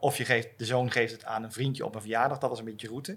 [0.00, 2.38] of je geeft, de zoon geeft het aan een vriendje op een verjaardag.
[2.38, 3.16] Dat was een beetje route.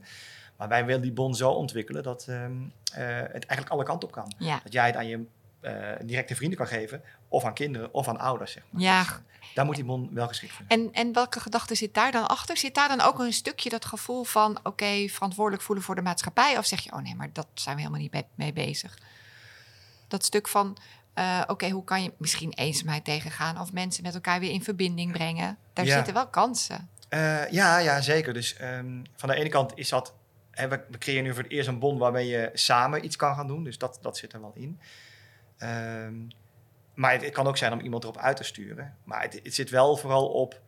[0.57, 4.13] Maar wij willen die bon zo ontwikkelen dat um, uh, het eigenlijk alle kanten op
[4.13, 4.33] kan.
[4.37, 4.59] Ja.
[4.63, 5.25] Dat jij het aan je
[5.61, 5.71] uh,
[6.01, 8.51] directe vrienden kan geven, of aan kinderen, of aan ouders.
[8.51, 8.81] Zeg maar.
[8.81, 9.03] Ja.
[9.03, 12.27] Dus, daar moet die bon wel geschikt voor en, en welke gedachte zit daar dan
[12.27, 12.57] achter?
[12.57, 16.01] Zit daar dan ook een stukje dat gevoel van, oké, okay, verantwoordelijk voelen voor de
[16.01, 16.57] maatschappij?
[16.57, 18.97] Of zeg je, oh nee, maar dat zijn we helemaal niet mee bezig?
[20.07, 20.77] Dat stuk van,
[21.15, 24.63] uh, oké, okay, hoe kan je misschien eenzaamheid tegengaan of mensen met elkaar weer in
[24.63, 25.57] verbinding brengen?
[25.73, 25.95] Daar ja.
[25.95, 26.89] zitten wel kansen.
[27.49, 28.33] ja, ja, zeker.
[28.33, 30.13] Dus um, van de ene kant is dat
[30.57, 33.63] we, creëren nu voor het eerst een bon waarmee je samen iets kan gaan doen.
[33.63, 34.79] Dus dat, dat zit er wel in.
[35.59, 36.27] Um,
[36.93, 38.97] maar het, kan ook zijn om iemand erop uit te sturen.
[39.03, 40.61] Maar het, het zit wel vooral op.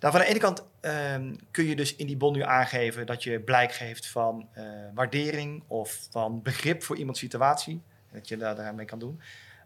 [0.00, 3.22] Nou, van de ene kant um, kun je dus in die bon nu aangeven dat
[3.22, 7.82] je blijk geeft van uh, waardering of van begrip voor iemands situatie.
[8.12, 9.20] Dat je daar, daarmee kan doen.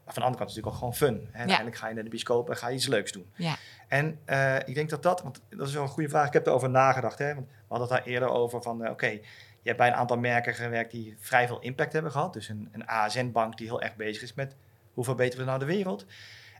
[0.05, 1.27] Maar van de andere kant is het natuurlijk ook gewoon fun.
[1.31, 1.31] Hè?
[1.31, 1.37] Ja.
[1.37, 3.31] Uiteindelijk ga je naar de bioscoop en ga je iets leuks doen.
[3.35, 3.55] Ja.
[3.87, 6.27] En uh, ik denk dat dat, want dat is wel een goede vraag.
[6.27, 7.19] Ik heb erover nagedacht.
[7.19, 7.33] Hè?
[7.35, 9.13] Want we hadden het daar eerder over van, uh, oké, okay,
[9.61, 12.33] je hebt bij een aantal merken gewerkt die vrij veel impact hebben gehad.
[12.33, 14.55] Dus een, een ASN-bank die heel erg bezig is met
[14.93, 16.05] hoe verbeteren we nou de wereld.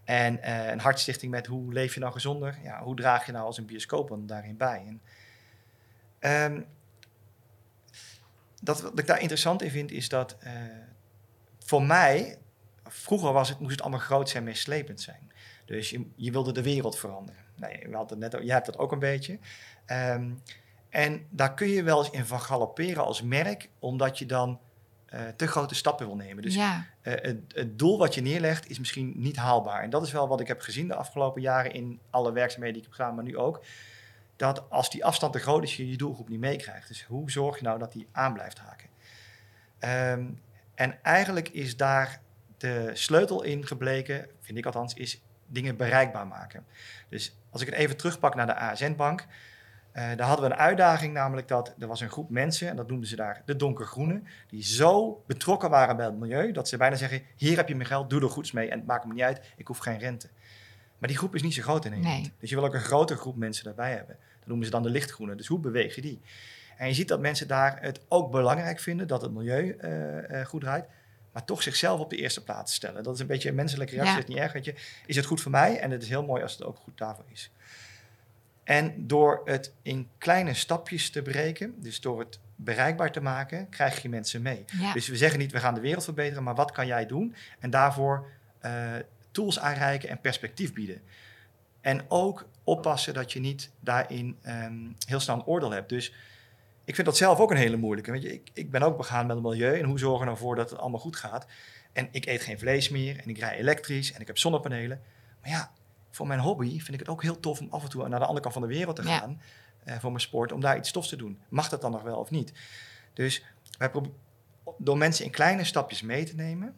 [0.03, 2.57] En uh, een hartstichting met hoe leef je nou gezonder.
[2.63, 4.99] Ja, hoe draag je nou als een bioscoop dan daarin bij.
[6.19, 6.65] En, um,
[8.61, 10.51] dat, wat ik daar interessant in vind is dat uh,
[11.59, 12.37] voor mij,
[12.87, 15.31] vroeger was het, moest het allemaal groot zijn, meeslepend zijn.
[15.65, 17.41] Dus je, je wilde de wereld veranderen.
[17.55, 19.39] Nee, we hadden net, jij hebt dat ook een beetje.
[19.87, 20.41] Um,
[20.89, 24.59] en daar kun je wel eens in van galopperen als merk, omdat je dan
[25.13, 26.43] uh, te grote stappen wil nemen.
[26.43, 26.85] Dus ja.
[27.03, 29.81] uh, het, het, doel wat je neerlegt is misschien niet haalbaar.
[29.81, 32.83] En dat is wel wat ik heb gezien de afgelopen jaren in alle werkzaamheden die
[32.83, 33.63] ik heb gedaan, maar nu ook.
[34.35, 36.87] Dat als die afstand te groot is, je je doelgroep niet meekrijgt.
[36.87, 38.89] Dus hoe zorg je nou dat die aan blijft haken?
[40.19, 40.41] Um,
[40.75, 42.21] en eigenlijk is daar
[42.65, 46.65] de sleutel in gebleken, vind ik althans, is dingen bereikbaar maken.
[47.09, 49.21] Dus als ik het even terugpak naar de ASN-bank.
[49.21, 52.87] Uh, daar hadden we een uitdaging, namelijk dat er was een groep mensen, en dat
[52.87, 56.95] noemden ze daar de donkergroene, die zo betrokken waren bij het milieu, dat ze bijna
[56.95, 59.23] zeggen, hier heb je mijn geld, doe er goeds mee en het maakt me niet
[59.23, 60.29] uit, ik hoef geen rente.
[60.97, 62.21] Maar die groep is niet zo groot in Nederland.
[62.21, 62.31] Nee.
[62.39, 64.17] Dus je wil ook een grotere groep mensen daarbij hebben.
[64.39, 65.35] Dat noemen ze dan de lichtgroene.
[65.35, 66.21] Dus hoe beweeg je die?
[66.77, 70.45] En je ziet dat mensen daar het ook belangrijk vinden dat het milieu uh, uh,
[70.45, 70.85] goed draait,
[71.35, 73.03] maar toch zichzelf op de eerste plaats stellen.
[73.03, 74.21] Dat is een beetje een menselijke reactie, ja.
[74.21, 74.53] is niet erg.
[74.53, 74.75] Weet je.
[75.05, 75.79] Is het goed voor mij?
[75.79, 77.51] En het is heel mooi als het ook goed daarvoor is.
[78.63, 84.01] En door het in kleine stapjes te breken, dus door het bereikbaar te maken, krijg
[84.01, 84.65] je mensen mee.
[84.79, 84.93] Ja.
[84.93, 87.35] Dus we zeggen niet, we gaan de wereld verbeteren, maar wat kan jij doen?
[87.59, 88.27] En daarvoor
[88.65, 88.93] uh,
[89.31, 91.01] tools aanreiken en perspectief bieden.
[91.81, 95.89] En ook oppassen dat je niet daarin um, heel snel een oordeel hebt.
[95.89, 96.13] Dus
[96.85, 98.11] ik vind dat zelf ook een hele moeilijke.
[98.11, 100.55] Weet je, ik, ik ben ook begaan met het milieu en hoe zorgen we ervoor
[100.55, 101.45] dat het allemaal goed gaat.
[101.93, 105.01] En ik eet geen vlees meer en ik rij elektrisch en ik heb zonnepanelen.
[105.41, 105.71] Maar ja,
[106.11, 108.25] voor mijn hobby vind ik het ook heel tof om af en toe naar de
[108.25, 109.17] andere kant van de wereld te Ja.
[109.17, 109.41] gaan.
[109.83, 111.39] eh, voor mijn sport, om daar iets tofs te doen.
[111.49, 112.53] Mag dat dan nog wel of niet?
[113.13, 113.45] Dus
[113.77, 113.91] wij
[114.77, 116.75] door mensen in kleine stapjes mee te nemen,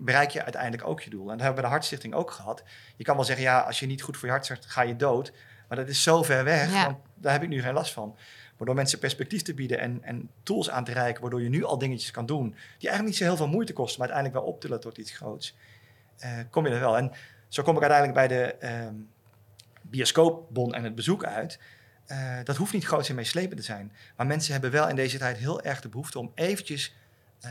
[0.00, 1.20] bereik je uiteindelijk ook je doel.
[1.22, 2.62] En dat hebben we bij de Hartstichting ook gehad.
[2.96, 4.96] Je kan wel zeggen, ja, als je niet goed voor je hart zorgt, ga je
[4.96, 5.32] dood.
[5.68, 6.84] Maar dat is zo ver weg, Ja.
[6.86, 8.16] want daar heb ik nu geen last van.
[8.56, 11.64] Maar door mensen perspectief te bieden en, en tools aan te reiken, waardoor je nu
[11.64, 14.54] al dingetjes kan doen, die eigenlijk niet zo heel veel moeite kosten, maar uiteindelijk wel
[14.54, 15.56] optillen tot iets groots,
[16.18, 16.96] eh, kom je er wel.
[16.96, 17.12] En
[17.48, 18.94] zo kom ik uiteindelijk bij de ehm,
[19.80, 21.58] bioscoopbon en het bezoek uit.
[22.06, 23.92] Eh, dat hoeft niet groots en meeslepend te zijn.
[24.16, 26.94] Maar mensen hebben wel in deze tijd heel erg de behoefte om eventjes
[27.40, 27.50] eh,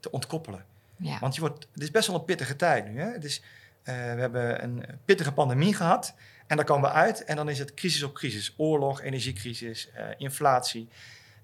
[0.00, 0.64] te ontkoppelen.
[0.96, 1.18] Ja.
[1.18, 3.00] Want je wordt, het is best wel een pittige tijd nu.
[3.00, 3.12] Hè?
[3.12, 3.42] Het is,
[3.84, 6.14] we hebben een pittige pandemie gehad.
[6.46, 7.24] En daar komen we uit.
[7.24, 8.54] En dan is het crisis op crisis.
[8.56, 10.88] Oorlog, energiecrisis, eh, inflatie.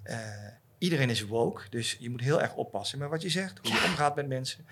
[0.02, 0.18] Eh,
[0.78, 1.62] iedereen is woke.
[1.70, 3.58] Dus je moet heel erg oppassen met wat je zegt.
[3.62, 4.66] Hoe je omgaat met mensen.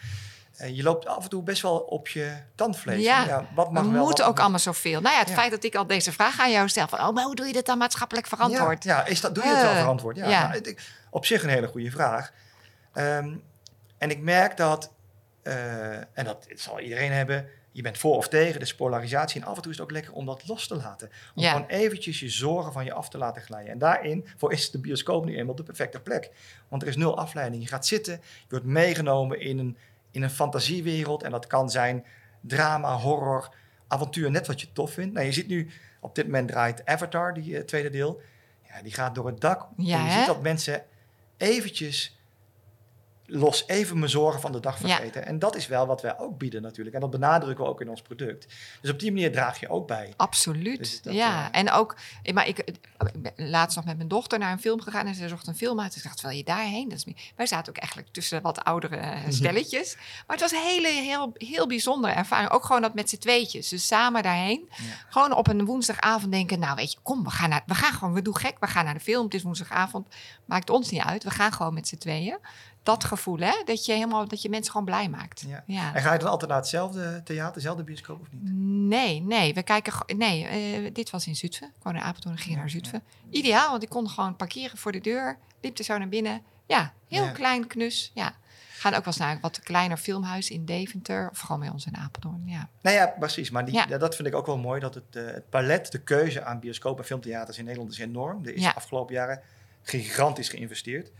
[0.56, 3.02] Eh, je loopt af en toe best wel op je tandvlees.
[3.04, 3.46] Ja.
[3.54, 5.00] wat We mag wel, moeten ook mag- allemaal zoveel.
[5.00, 5.34] Nou ja, het Ja.
[5.34, 7.52] feit dat ik al deze vraag aan jou stel: van, oh, maar hoe doe je
[7.52, 8.84] dit dan maatschappelijk verantwoord?
[8.84, 10.16] Ja, ja is dat, doe je het wel Eh, verantwoord?
[10.16, 10.48] Ja.
[10.48, 12.32] Nou, ik- op zich een hele goede vraag.
[12.92, 13.34] Ehm,
[13.98, 14.92] en ik merk dat,
[15.44, 19.40] eh, en dat zal iedereen hebben, je bent voor of tegen, dus polarisatie.
[19.40, 21.10] En af en toe is het ook lekker om dat los te laten.
[21.34, 21.52] Om Ja.
[21.52, 23.72] gewoon eventjes je zorgen van je af te laten glijden.
[23.72, 26.30] En daarin, voor is de bioscoop nu eenmaal de perfecte plek.
[26.68, 27.62] Want er is nul afleiding.
[27.62, 29.76] Je gaat zitten, je wordt meegenomen in een,
[30.10, 31.22] in een fantasiewereld.
[31.22, 32.04] En dat kan zijn
[32.40, 33.54] drama, horror,
[33.88, 35.14] avontuur, net wat je tof vindt.
[35.14, 38.20] Nou, je ziet nu, op dit moment draait Avatar, die eh, tweede deel.
[38.68, 39.68] Ja, die gaat door het dak.
[39.76, 40.18] Ja, en je hè?
[40.18, 40.84] ziet dat mensen
[41.36, 42.18] eventjes
[43.26, 44.88] los even mijn zorgen van de dag Ja.
[44.88, 45.26] vergeten.
[45.26, 46.94] En dat is wel wat wij ook bieden natuurlijk.
[46.94, 48.46] En dat benadrukken we ook in ons product.
[48.80, 50.12] Dus op die manier draag je ook bij.
[50.16, 50.78] Absoluut.
[50.78, 51.96] Dus dat, ja, eh, en ook,
[52.32, 52.78] maar ik, ik
[53.16, 55.80] ben laatst nog met mijn dochter naar een film gegaan en ze zocht een film
[55.80, 55.96] uit.
[55.96, 56.88] Ik dacht, wil je daarheen?
[56.88, 59.94] Dat is, meer- wij zaten ook eigenlijk tussen wat oudere eh, stelletjes.
[59.96, 62.50] Maar het was een hele, heel, heel bijzondere ervaring.
[62.50, 63.68] Ook gewoon dat met z'n tweetjes.
[63.68, 64.68] Dus samen daarheen.
[64.70, 64.82] Ja.
[65.08, 68.14] Gewoon op een woensdagavond denken, nou weet je, kom, we gaan, naar, we gaan gewoon,
[68.14, 68.56] we doen gek.
[68.60, 70.06] We gaan naar de film, het is woensdagavond.
[70.44, 72.38] Maakt ons niet uit, we gaan gewoon met z'n tweeën.
[72.84, 73.62] Dat gevoel, hè?
[73.64, 75.44] Dat je, helemaal, dat je mensen gewoon blij maakt.
[75.46, 75.64] Ja.
[75.66, 75.94] ja.
[75.94, 78.52] En ga je dan altijd naar hetzelfde theater, dezelfde bioscoop of niet?
[78.88, 79.92] Nee, nee, we kijken.
[80.16, 81.68] Nee, eh, dit was in Zutphen.
[81.78, 83.02] Ik in Apeldoorn en ging naar Zutphen.
[83.30, 85.38] Ideaal, want ik kon gewoon parkeren voor de deur.
[85.60, 86.42] Liep er zo naar binnen.
[86.66, 88.10] Ja, heel klein, knus.
[88.14, 88.34] Ja.
[88.76, 91.28] Gaan ook wel eens naar een wat kleiner filmhuis in Deventer.
[91.30, 92.42] Of gewoon bij ons in Apeldoorn.
[92.46, 93.50] Ja, Nou ja, precies.
[93.50, 94.80] Maar die, dat vind ik ook wel mooi.
[94.80, 98.44] Dat het, eh, het palet, de keuze aan bioscoop en filmtheaters in Nederland is enorm.
[98.44, 98.68] Er is Ja.
[98.68, 99.40] de afgelopen jaren
[99.82, 101.10] gigantisch geïnvesteerd.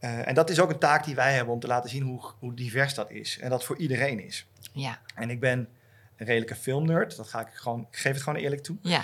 [0.00, 2.20] Eh, en dat is ook een taak die wij hebben om te laten zien hoe,
[2.38, 3.38] hoe divers dat is.
[3.38, 4.46] En dat voor iedereen is.
[4.72, 5.68] ja, En ik ben
[6.16, 7.16] een redelijke filmnerd.
[7.16, 8.76] Dat ga ik gewoon, ik geef het gewoon eerlijk toe.
[8.82, 9.02] ja.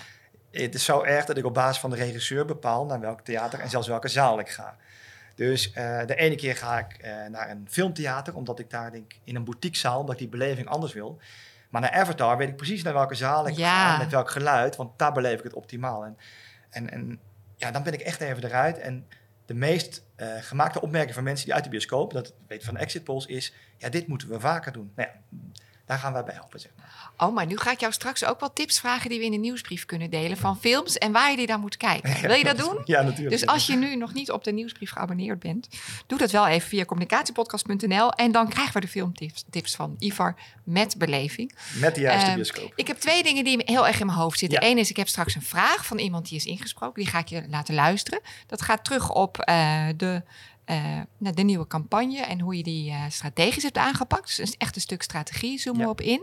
[0.50, 3.60] Het is zo erg dat ik op basis van de regisseur bepaal naar welk theater
[3.60, 4.76] en zelfs welke zaal ik ga.
[5.34, 9.12] Dus eh, de ene keer ga ik eh, naar een filmtheater, omdat ik daar denk
[9.24, 11.18] in een boutiquezaal, omdat ik die beleving anders wil.
[11.70, 13.90] Maar naar Avatar weet ik precies naar welke zaal ik Ja.
[13.92, 16.04] ga, met welk geluid, want daar beleef ik het optimaal.
[16.04, 16.16] En,
[16.70, 17.18] en, en
[17.56, 18.78] ja, dan ben ik echt even eruit.
[18.78, 19.06] En
[19.46, 22.80] de meest eh, gemaakte opmerking van mensen die uit de bioscoop, dat weet van de
[22.80, 24.92] exit polls, is: ja, dit moeten we vaker doen.
[24.94, 25.38] Nou ja,
[25.86, 26.60] daar gaan wij bij helpen.
[26.60, 27.28] Zeg maar.
[27.28, 29.36] Oh, maar nu ga ik jou straks ook wat tips vragen die we in de
[29.36, 32.20] nieuwsbrief kunnen delen van films en waar je die dan moet kijken.
[32.20, 32.80] Wil je dat doen?
[32.84, 33.30] Ja, natuurlijk.
[33.30, 35.68] Dus als je nu nog niet op de nieuwsbrief geabonneerd bent,
[36.06, 38.12] doe dat wel even via communicatiepodcast.nl.
[38.12, 41.54] En dan krijgen we de filmtips tips van Ivar met beleving.
[41.80, 42.72] Met de juiste Ehm, bioscoop.
[42.74, 44.62] Ik heb twee dingen die heel erg in mijn hoofd zitten.
[44.62, 44.68] Ja.
[44.68, 47.02] Eén is, ik heb straks een vraag van iemand die is ingesproken.
[47.02, 48.20] Die ga ik je laten luisteren.
[48.46, 50.22] Dat gaat terug op eh, de,
[51.18, 54.36] nou, de nieuwe campagne en hoe je die eh, strategisch hebt aangepakt.
[54.36, 55.92] Dus echt een stuk strategie, zoomen we Ja.
[55.92, 56.22] op in.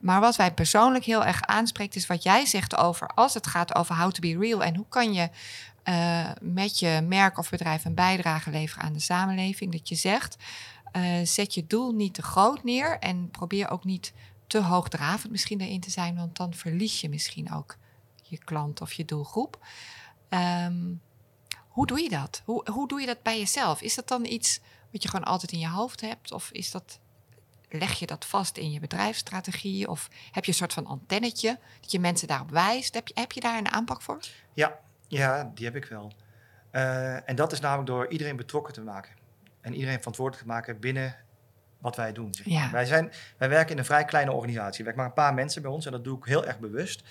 [0.00, 3.74] Maar wat wij persoonlijk heel erg aanspreekt, is wat jij zegt over als het gaat
[3.74, 5.30] over how to be real en hoe kan je
[5.82, 9.72] eh, met je merk of bedrijf een bijdrage leveren aan de samenleving.
[9.72, 10.36] Dat je zegt,
[10.92, 14.12] eh, zet je doel niet te groot neer en probeer ook niet
[14.46, 17.76] te hoogdravend misschien erin te zijn, want dan verlies je misschien ook
[18.22, 19.66] je klant of je doelgroep.
[20.28, 20.74] Ehm,
[21.72, 22.42] hoe doe je dat?
[22.44, 23.82] Hoe, hoe doe je dat bij jezelf?
[23.82, 26.32] Is dat dan iets wat je gewoon altijd in je hoofd hebt?
[26.32, 26.98] Of is dat,
[27.68, 29.88] leg je dat vast in je bedrijfsstrategie?
[29.88, 32.94] Of heb je een soort van antennetje dat je mensen daarop wijst?
[32.94, 34.20] Heb je, heb je daar een aanpak voor?
[34.52, 36.12] Ja, ja, die heb ik wel.
[36.70, 39.12] Eh, en dat is namelijk door iedereen betrokken te maken.
[39.60, 41.16] En iedereen verantwoordelijk te maken binnen
[41.78, 42.34] wat wij doen.
[42.34, 42.54] Zeg maar.
[42.54, 42.70] Ja.
[42.70, 44.78] wij, zijn, wij werken in een vrij kleine organisatie.
[44.78, 47.02] Er werken maar een paar mensen bij ons en dat doe ik heel erg bewust.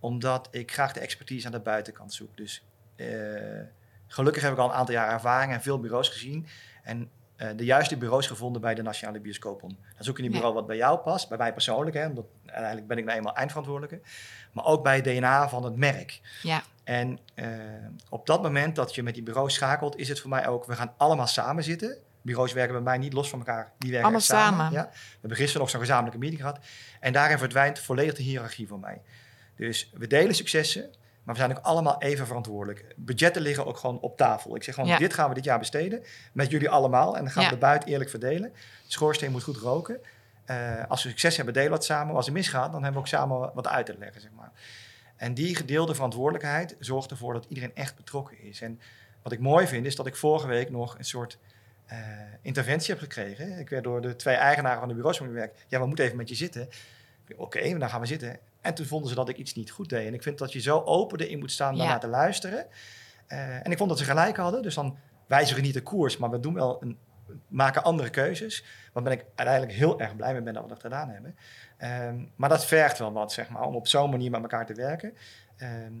[0.00, 2.36] Omdat ik graag de expertise aan de buitenkant zoek.
[2.36, 2.64] Dus
[2.96, 3.06] eh,
[4.14, 6.46] gelukkig heb ik al een aantal jaar ervaring en veel bureaus gezien.
[6.82, 9.72] En eh, de juiste bureaus gevonden bij de Nationale Bioscoopbond.
[9.94, 10.34] Dan zoek je een Ja.
[10.34, 11.96] bureau wat bij jou past, bij mij persoonlijk.
[11.96, 14.00] Hè, omdat uiteindelijk ben ik nou eenmaal eindverantwoordelijke.
[14.52, 16.20] Maar ook bij het DNA van het merk.
[16.42, 17.46] Ja, En eh,
[18.08, 20.74] op dat moment dat je met die bureau schakelt, is het voor mij ook, we
[20.76, 21.96] gaan allemaal samen zitten.
[22.22, 23.72] bureaus werken bij mij niet los van elkaar.
[23.78, 24.72] Die werken Allemaal samen.
[24.72, 24.88] Ja.
[24.92, 26.58] We hebben gisteren nog zo'n gezamenlijke meeting gehad.
[27.00, 29.00] En daarin verdwijnt volledig de hiërarchie voor mij.
[29.56, 30.90] Dus we delen successen,
[31.24, 32.94] maar we zijn ook allemaal even verantwoordelijk.
[32.96, 34.56] Budgetten liggen ook gewoon op tafel.
[34.56, 34.98] Ik zeg gewoon, Ja.
[34.98, 37.16] dit gaan we dit jaar besteden met jullie allemaal.
[37.16, 37.48] En dan gaan Ja.
[37.48, 38.52] we de buiten eerlijk verdelen.
[38.52, 40.00] De schoorsteen moet goed roken.
[40.44, 42.14] Eh, als we succes hebben, delen we het samen.
[42.14, 44.50] Als het misgaat, dan hebben we ook samen wat uit te leggen, zeg maar.
[45.16, 48.60] En die gedeelde verantwoordelijkheid zorgt ervoor dat iedereen echt betrokken is.
[48.60, 48.80] En
[49.22, 51.38] wat ik mooi vind, is dat ik vorige week nog een soort
[51.86, 51.98] eh,
[52.42, 53.58] interventie heb gekregen.
[53.58, 55.54] Ik werd door de twee eigenaren van de bureaus waar ik werk.
[55.68, 56.68] Ja, we moeten even met je zitten.
[57.36, 58.38] Oké, dan gaan we zitten.
[58.64, 60.06] En toen vonden ze dat ik iets niet goed deed.
[60.06, 61.78] En ik vind dat je zo open erin moet staan Ja.
[61.78, 62.66] daarna te luisteren.
[63.26, 64.62] Eh, en ik vond dat ze gelijk hadden.
[64.62, 66.98] Dus dan wijzigen we niet de koers, maar we doen wel een,
[67.48, 68.64] maken andere keuzes.
[68.92, 71.36] Waar ben ik uiteindelijk heel erg blij mee ben dat we dat gedaan hebben.
[71.76, 74.74] Ehm, maar dat vergt wel wat, zeg maar, om op zo'n manier met elkaar te
[74.74, 75.16] werken.
[75.56, 75.92] Ehm,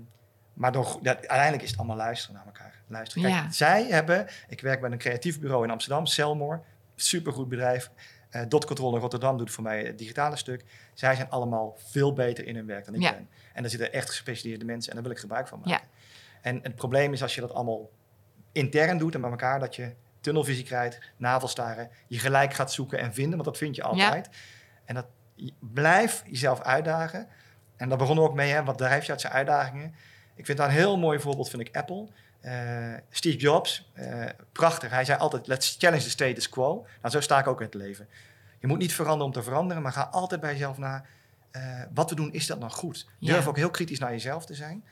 [0.54, 2.74] maar door, uiteindelijk is het allemaal luisteren naar elkaar.
[2.88, 3.22] Luisteren.
[3.30, 3.50] Kijk, Ja.
[3.50, 6.60] zij hebben, ik werk bij een creatief bureau in Amsterdam, Selmore,
[6.94, 7.90] supergoed bedrijf.
[8.34, 10.64] Eh Dot Control in Rotterdam doet voor mij het digitale stuk.
[10.94, 13.10] Zij zijn allemaal veel beter in hun werk dan ik Ja.
[13.12, 13.28] ben.
[13.52, 15.72] En daar zitten echt gespecialiseerde mensen en daar wil ik gebruik van maken.
[15.72, 15.80] Ja.
[16.40, 17.90] En het probleem is als je dat allemaal
[18.52, 23.14] intern doet en bij elkaar, dat je tunnelvisie krijgt, navelstaren, je gelijk gaat zoeken en
[23.14, 24.28] vinden, want dat vind je altijd.
[24.84, 27.28] En dat je- blijf jezelf uitdagen.
[27.76, 29.94] En daar begonnen we ook mee, hè, wat drijft je uit zijn uitdagingen?
[30.34, 32.08] Ik vind daar een heel mooi voorbeeld, vind ik Apple.
[32.44, 34.90] Eh, Steve Jobs, eh, prachtig.
[34.90, 36.86] Hij zei altijd, let's challenge the status quo.
[37.00, 38.08] Nou, zo sta ik ook in het leven.
[38.58, 41.04] Je moet niet veranderen om te veranderen, maar ga altijd bij jezelf na.
[41.50, 43.06] eh, wat we doen, is dat nou goed?
[43.18, 43.32] Ja.
[43.32, 44.84] Durf ook heel kritisch naar jezelf te zijn.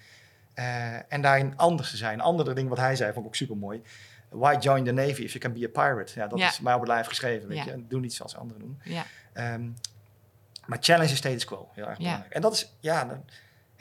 [1.09, 2.15] En daarin anders te zijn.
[2.15, 3.83] Een andere ding wat hij zei, vond ik ook super mooi.
[4.29, 6.13] Why join the Navy if you can be a pirate?
[6.21, 6.49] Ja, dat Ja.
[6.49, 7.49] is mij op het lijf geschreven.
[7.49, 7.65] Weet Ja.
[7.65, 7.71] je?
[7.71, 8.81] En doe niet zoals anderen doen.
[9.33, 9.69] Ehm,
[10.67, 11.69] maar challenge is status quo.
[11.75, 12.33] Heel erg belangrijk.
[12.33, 13.25] En dat is ja, dan-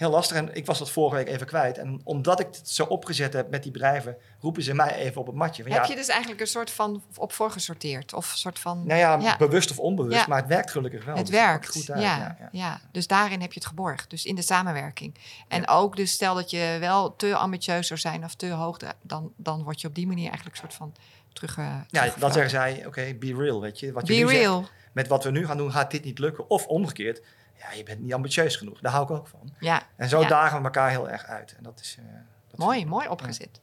[0.02, 0.38] heel lastig.
[0.38, 1.78] En ik was dat vorige week even kwijt.
[1.78, 5.28] En omdat ik het zo opgezet heb met die bedrijven, roepen ze mij even op
[5.28, 5.64] het matje.
[5.64, 8.14] Van, Heb ja, je dus eigenlijk een soort van op voorgesorteerd?
[8.14, 8.84] Of een soort van...
[8.86, 9.38] nou ja, Ja.
[9.38, 10.26] bewust of onbewust, Ja.
[10.28, 11.16] maar het werkt gelukkig wel.
[11.16, 12.02] Het Dus werkt, goed uit.
[12.02, 12.82] ja, Ja.
[12.92, 14.10] Dus daarin heb je het geborgd.
[14.10, 15.16] Dus in de samenwerking.
[15.48, 19.32] En ook dus stel dat je wel te ambitieus zou zijn of te hoog, dan,
[19.36, 20.94] dan word je op die manier eigenlijk een soort van
[21.34, 21.58] terug.
[21.58, 23.92] eh, Ja, dan zeggen zij, oké, be real, weet je.
[23.92, 24.66] Wat je Be zegt, real.
[24.92, 26.50] met wat we nu gaan doen, gaat dit niet lukken.
[26.50, 27.22] Of omgekeerd,
[27.64, 28.80] ja, je bent niet ambitieus genoeg.
[28.80, 29.54] Daar hou ik ook van.
[29.60, 30.28] Ja, En zo Ja.
[30.28, 31.56] dagen we elkaar heel erg uit.
[31.58, 31.96] En dat is...
[32.00, 32.06] eh,
[32.50, 33.62] dat mooi, mooi opgezet.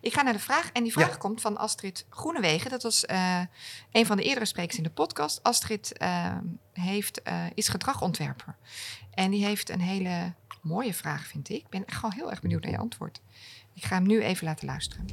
[0.00, 0.70] Ik ga naar de vraag.
[0.72, 1.16] En die vraag Ja.
[1.16, 2.70] komt van Astrid Groenewegen.
[2.70, 3.40] Dat was eh,
[3.92, 5.42] een van de eerdere sprekers in de podcast.
[5.42, 6.36] Astrid eh,
[6.72, 8.56] heeft, eh, is gedragontwerper.
[9.14, 11.56] En die heeft een hele mooie vraag, vind ik.
[11.56, 13.20] Ik ben echt gewoon heel erg benieuwd naar je antwoord.
[13.74, 15.06] Ik ga hem nu even laten luisteren.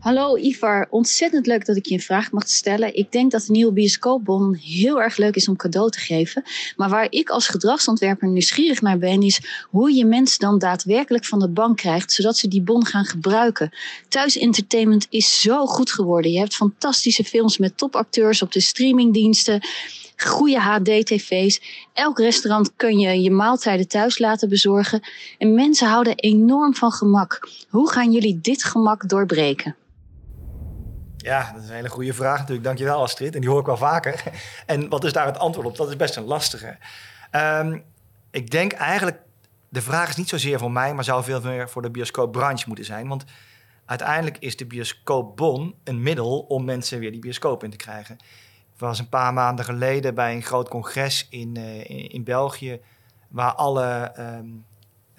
[0.00, 2.96] Hallo Ivar, ontzettend leuk dat ik je een vraag mag stellen.
[2.96, 6.42] Ik denk dat de nieuwe bioscoopbon heel erg leuk is om cadeau te geven.
[6.76, 11.38] Maar waar ik als gedragsontwerper nieuwsgierig naar ben, is hoe je mensen dan daadwerkelijk van
[11.38, 13.70] de bank krijgt, zodat ze die bon gaan gebruiken.
[14.08, 16.30] Thuisentertainment is zo goed geworden.
[16.30, 19.60] Je hebt fantastische films met topacteurs op de streamingdiensten.
[20.16, 21.60] Goede HD-tv's.
[21.92, 25.00] Elk restaurant kun je je maaltijden thuis laten bezorgen.
[25.38, 27.48] En mensen houden enorm van gemak.
[27.68, 29.74] Hoe gaan jullie dit gemak doorbreken?
[31.22, 32.64] Ja, dat is een hele goede vraag natuurlijk.
[32.64, 33.34] Dankjewel Astrid.
[33.34, 34.22] En die hoor ik wel vaker.
[34.66, 35.76] En wat is daar het antwoord op?
[35.76, 36.78] Dat is best een lastige.
[37.30, 37.78] Ehm,
[38.30, 39.20] ik denk eigenlijk,
[39.68, 42.84] de vraag is niet zozeer voor mij, maar zou veel meer voor de bioscoopbranche moeten
[42.84, 43.08] zijn.
[43.08, 43.24] Want
[43.84, 48.14] uiteindelijk is de bioscoopbon een middel om mensen weer die bioscoop in te krijgen.
[48.74, 52.80] Ik was een paar maanden geleden bij een groot congres in, eh, in België,
[53.28, 54.46] waar alle, ehm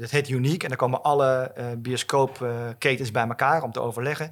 [0.02, 4.32] het heet Unique, en daar komen alle eh bioscoopketens bij elkaar om te overleggen.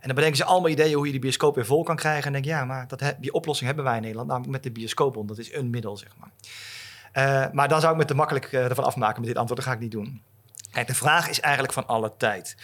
[0.00, 2.24] En dan bedenken ze allemaal ideeën hoe je die bioscoop weer vol kan krijgen.
[2.24, 5.26] En denk ja, maar dat, die oplossing hebben wij in Nederland, namelijk met de bioscoopbon.
[5.26, 6.30] Dat is een middel, zeg maar.
[7.12, 9.60] Eh, maar dan zou ik me te makkelijk eh, ervan afmaken met dit antwoord.
[9.60, 10.22] Dat ga ik niet doen.
[10.70, 12.56] Kijk, de vraag is eigenlijk van alle tijd.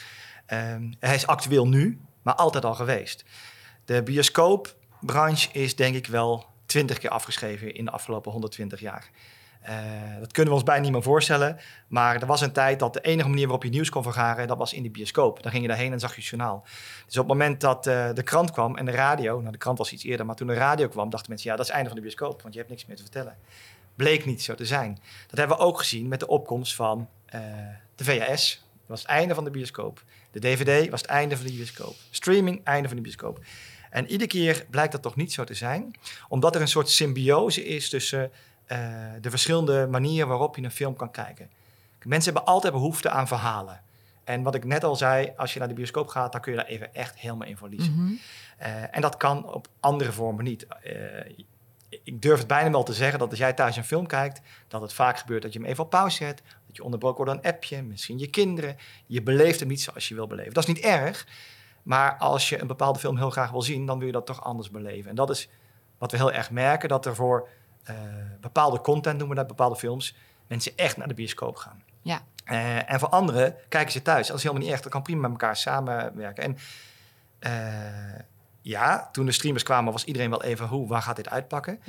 [0.47, 3.25] Ehm, hij is actueel nu, maar altijd al geweest.
[3.85, 9.11] De bioscoopbranche is denk ik wel twintig keer afgeschreven in de afgelopen 120 jaar.
[9.65, 9.77] Eh,
[10.19, 11.59] dat kunnen we ons bijna niet meer voorstellen.
[11.89, 14.59] Maar er was een tijd dat de enige manier waarop je nieuws kon vergaren, dat
[14.59, 15.43] was in de bioscoop.
[15.43, 16.63] Dan ging je daarheen en zag je het journaal.
[17.07, 19.79] Dus op het moment dat eh, de krant kwam en de radio, nou de krant
[19.79, 21.91] was iets eerder, maar toen de radio kwam, dachten mensen, ja, dat is het einde
[21.91, 23.37] van de bioscoop, want je hebt niks meer te vertellen.
[23.97, 24.99] Bleek niet zo te zijn.
[25.27, 27.41] Dat hebben we ook gezien met de opkomst van eh,
[27.95, 28.65] de VHS.
[28.71, 30.03] Dat was het einde van de bioscoop.
[30.31, 31.95] De DVD was het einde van de bioscoop.
[32.11, 33.41] Streaming, einde van de bioscoop.
[33.91, 35.95] En iedere keer blijkt dat toch niet zo te zijn,
[36.29, 38.31] omdat er een soort symbiose is tussen
[39.21, 41.51] de verschillende manieren waarop je een film kan kijken.
[42.03, 43.83] Mensen hebben altijd behoefte aan verhalen.
[44.25, 46.59] En wat ik net al zei, als je naar de bioscoop gaat, dan kun je
[46.59, 47.93] daar even echt helemaal in verliezen.
[47.93, 48.13] Mhm.
[48.57, 50.67] Eh, en dat kan op andere vormen niet.
[50.83, 51.45] Eh,
[52.03, 54.81] ik durf het bijna wel te zeggen dat als jij thuis een film kijkt, dat
[54.81, 57.43] het vaak gebeurt dat je hem even op pauze zet, dat je onderbroken wordt door
[57.45, 58.77] een appje, misschien je kinderen.
[59.07, 60.55] Je beleeft hem niet zoals je wil beleven.
[60.55, 61.27] Dat is niet erg,
[61.83, 64.45] Maar als je een bepaalde film heel graag wil zien, dan wil je dat toch
[64.45, 65.11] anders beleven.
[65.11, 65.49] En dat is
[65.99, 67.49] wat we heel erg merken, dat er voor
[67.91, 67.97] uh,
[68.41, 70.17] bepaalde content, noemen we dat, bepaalde films,
[70.47, 71.83] mensen echt naar de bioscoop gaan.
[72.03, 72.23] Ja.
[72.51, 74.27] Uh, en voor anderen kijken ze thuis.
[74.27, 74.83] Dat is helemaal niet echt.
[74.83, 76.45] Dat kan prima met elkaar samenwerken.
[76.45, 76.57] En
[77.41, 78.21] uh,
[78.61, 81.81] ja, toen de streamers kwamen, was iedereen wel even, hoe, waar gaat dit uitpakken?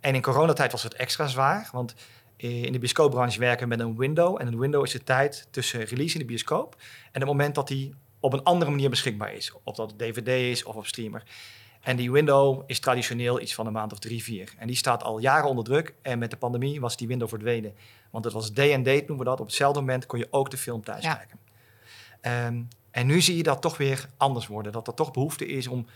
[0.00, 1.94] en in coronatijd was het extra zwaar, want
[2.36, 4.40] in de bioscoopbranche werken we met een window.
[4.40, 6.76] En een window is de tijd tussen release in de bioscoop
[7.12, 9.52] en het moment dat die op een andere manier beschikbaar is.
[9.62, 11.22] Of dat het DVD is of op streamer.
[11.86, 14.54] En die window is traditioneel iets van een maand of drie, vier.
[14.58, 15.94] En die staat al jaren onder druk.
[16.02, 17.74] En met de pandemie was die window verdwenen.
[18.10, 19.40] Want het was day and date, noemen we dat.
[19.40, 21.38] Op hetzelfde moment kon je ook de film thuis kijken.
[22.20, 24.72] Ehm, en nu zie je dat toch weer anders worden.
[24.72, 25.86] Dat er toch behoefte is om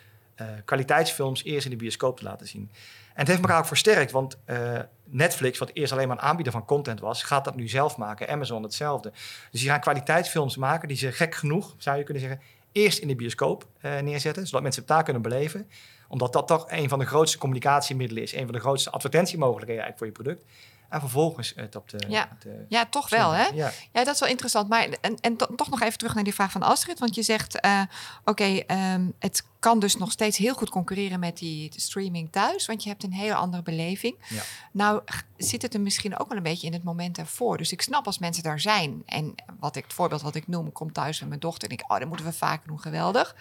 [0.40, 2.70] uh, kwaliteitsfilms eerst in de bioscoop te laten zien.
[3.08, 6.52] En het heeft elkaar ook versterkt, want uh, Netflix, wat eerst alleen maar een aanbieder
[6.52, 8.28] van content was, gaat dat nu zelf maken.
[8.28, 9.12] Amazon hetzelfde.
[9.50, 12.40] Dus die gaan kwaliteitsfilms maken die ze gek genoeg, zou je kunnen zeggen,
[12.72, 15.68] eerst in de bioscoop uh, neerzetten, zodat mensen het daar kunnen beleven.
[16.08, 19.98] Omdat dat toch een van de grootste communicatiemiddelen is, een van de grootste advertentiemogelijkheden eigenlijk
[19.98, 20.52] voor je product.
[20.90, 22.04] En vervolgens het op de.
[22.08, 23.46] Ja, op de ja toch wel, hè?
[23.46, 23.72] Ja.
[23.92, 24.04] ja.
[24.04, 24.68] dat is wel interessant.
[24.68, 26.98] Maar en, en toch nog even terug naar die vraag van Astrid.
[26.98, 27.82] Want je zegt: uh,
[28.24, 32.66] oké, okay, um, het kan dus nog steeds heel goed concurreren met die streaming thuis.
[32.66, 34.16] Want je hebt een hele andere beleving.
[34.28, 34.42] Ja.
[34.72, 35.02] Nou,
[35.36, 37.56] zit het er misschien ook wel een beetje in het moment ervoor.
[37.56, 39.02] Dus ik snap als mensen daar zijn.
[39.06, 41.68] En wat ik, het voorbeeld wat ik noem, kom thuis met mijn dochter.
[41.68, 43.36] En ik, oh, dat moeten we vaker doen, geweldig.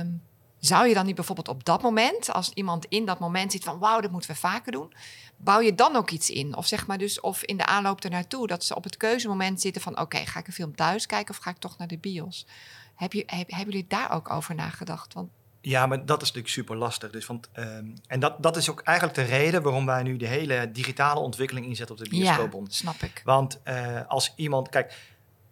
[0.00, 0.22] Um,
[0.66, 3.78] zou je dan niet bijvoorbeeld op dat moment, als iemand in dat moment ziet van
[3.78, 4.92] wauw, dat moeten we vaker doen,
[5.36, 6.56] bouw je dan ook iets in?
[6.56, 9.82] Of zeg maar dus, of in de aanloop ernaartoe, dat ze op het keuzemoment zitten
[9.82, 12.46] van oké, ga ik een film thuis kijken of ga ik toch naar de bios?
[12.94, 15.14] Heb je, heb, hebben jullie daar ook over nagedacht?
[15.14, 15.28] Want
[15.60, 17.10] ja, maar dat is natuurlijk super lastig.
[17.10, 20.26] Dus, want, um, en dat, dat is ook eigenlijk de reden waarom wij nu de
[20.26, 22.68] hele digitale ontwikkeling inzetten op de bioscoopbond.
[22.68, 23.22] Ja, snap ik.
[23.24, 24.94] Want uh, als iemand, kijk,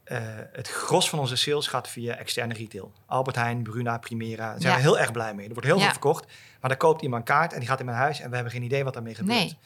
[0.07, 0.19] uh,
[0.53, 2.93] het gros van onze sales gaat via externe retail.
[3.07, 4.51] Albert Heijn, Bruna, Primera.
[4.51, 4.79] Daar zijn ja.
[4.79, 5.47] we heel erg blij mee.
[5.47, 5.83] Er wordt heel ja.
[5.83, 6.27] veel verkocht.
[6.61, 8.53] Maar dan koopt iemand een kaart en die gaat in mijn huis en we hebben
[8.53, 9.39] geen idee wat daarmee gebeurt.
[9.39, 9.59] Nee.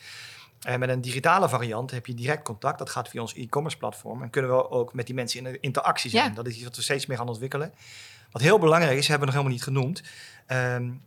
[0.62, 2.78] En met een digitale variant heb je direct contact.
[2.78, 4.22] Dat gaat via ons e-commerce platform.
[4.22, 6.34] En kunnen we ook met die mensen in interactie zijn.
[6.34, 7.72] Dat is iets wat we steeds meer gaan ontwikkelen.
[8.30, 10.02] Wat heel belangrijk is, hebben we nog helemaal niet genoemd.
[10.46, 11.02] Um,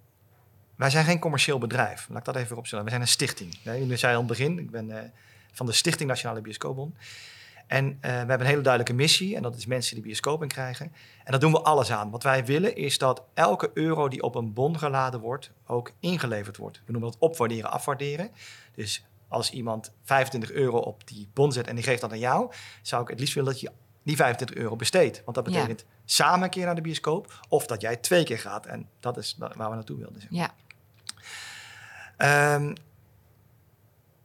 [0.75, 2.07] wij zijn geen commercieel bedrijf.
[2.09, 2.83] Laat ik dat even opstellen.
[2.83, 3.57] We zijn een stichting.
[3.63, 4.97] Jullie zei al aan het begin, ik ben uh,
[5.51, 6.95] van de Stichting Nationale Bioscoopbond.
[7.71, 9.35] En uh, we hebben een hele duidelijke missie.
[9.35, 10.85] En dat is mensen die bioscoop in krijgen.
[11.23, 12.09] En daar doen we alles aan.
[12.09, 16.57] Wat wij willen is dat elke euro die op een bon geladen wordt, ook ingeleverd
[16.57, 16.81] wordt.
[16.85, 18.31] We noemen dat opwaarderen, afwaarderen.
[18.75, 22.51] Dus als iemand 25 euro op die bon zet en die geeft dat aan jou,
[22.81, 23.71] zou ik het liefst willen dat je
[24.03, 25.21] die 25 euro besteedt.
[25.23, 25.85] Want dat betekent ja.
[26.05, 28.65] samen een keer naar de bioscoop of dat jij twee keer gaat.
[28.65, 30.21] En dat is waar we naartoe wilden.
[30.21, 30.29] Zeg.
[30.29, 30.53] Ja.
[32.55, 32.73] Um,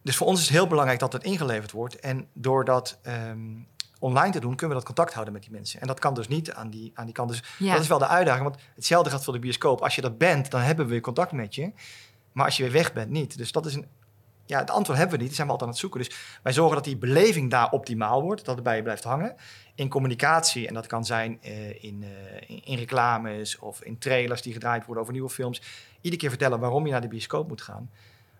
[0.06, 2.00] dus voor ons is het heel belangrijk dat het ingeleverd wordt.
[2.00, 3.66] En door dat um,
[3.98, 5.80] online te doen, kunnen we dat contact houden met die mensen.
[5.80, 7.28] En dat kan dus niet aan die, aan die kant.
[7.28, 7.72] Dus ja.
[7.72, 8.44] dat is wel de uitdaging.
[8.44, 9.80] Want hetzelfde gaat voor de bioscoop.
[9.80, 11.72] Als je dat bent, dan hebben we weer contact met je.
[12.32, 13.38] Maar als je weer weg bent, niet.
[13.38, 13.86] Dus dat is een.
[14.44, 15.34] Ja, het antwoord hebben we niet.
[15.34, 16.00] Die zijn we altijd aan het zoeken.
[16.00, 18.44] Dus wij zorgen dat die beleving daar optimaal wordt.
[18.44, 19.34] Dat het bij je blijft hangen.
[19.74, 20.68] In communicatie.
[20.68, 22.08] En dat kan zijn uh, in, uh,
[22.46, 25.62] in, in reclames of in trailers die gedraaid worden over nieuwe films.
[26.00, 27.90] Iedere keer vertellen waarom je naar de bioscoop moet gaan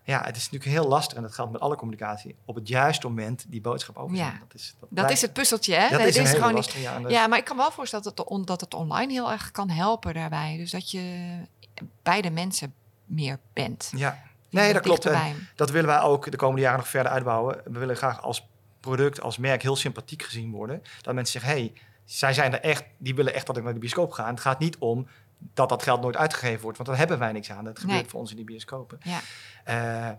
[0.07, 2.35] ja, het is natuurlijk heel lastig en dat geldt met alle communicatie.
[2.45, 4.33] Op het juiste moment die boodschap overbrengen.
[4.33, 4.39] Ja.
[4.39, 5.89] Dat, is, dat, dat is het puzzeltje, hè?
[5.89, 6.55] Dat nee, is, is gewoon niet.
[6.55, 9.31] Lastig, ja, ja, maar ik kan wel voorstellen dat het, on, dat het online heel
[9.31, 10.57] erg kan helpen daarbij.
[10.57, 11.25] Dus dat je
[12.03, 12.73] bij de mensen
[13.05, 13.91] meer bent.
[13.95, 15.09] Ja, nee, dat klopt.
[15.55, 17.61] Dat willen wij ook de komende jaren nog verder uitbouwen.
[17.65, 18.47] We willen graag als
[18.79, 20.81] product, als merk heel sympathiek gezien worden.
[21.01, 23.73] Dat mensen zeggen, hé, hey, zij zijn er echt, die willen echt dat ik naar
[23.73, 24.23] de bioscoop ga.
[24.23, 27.31] En het gaat niet om dat dat geld nooit uitgegeven wordt, want daar hebben wij
[27.31, 27.63] niks aan.
[27.63, 28.09] Dat gebeurt nee.
[28.09, 28.99] voor ons in die bioscopen.
[29.03, 29.19] Ja.
[29.67, 30.15] Uh,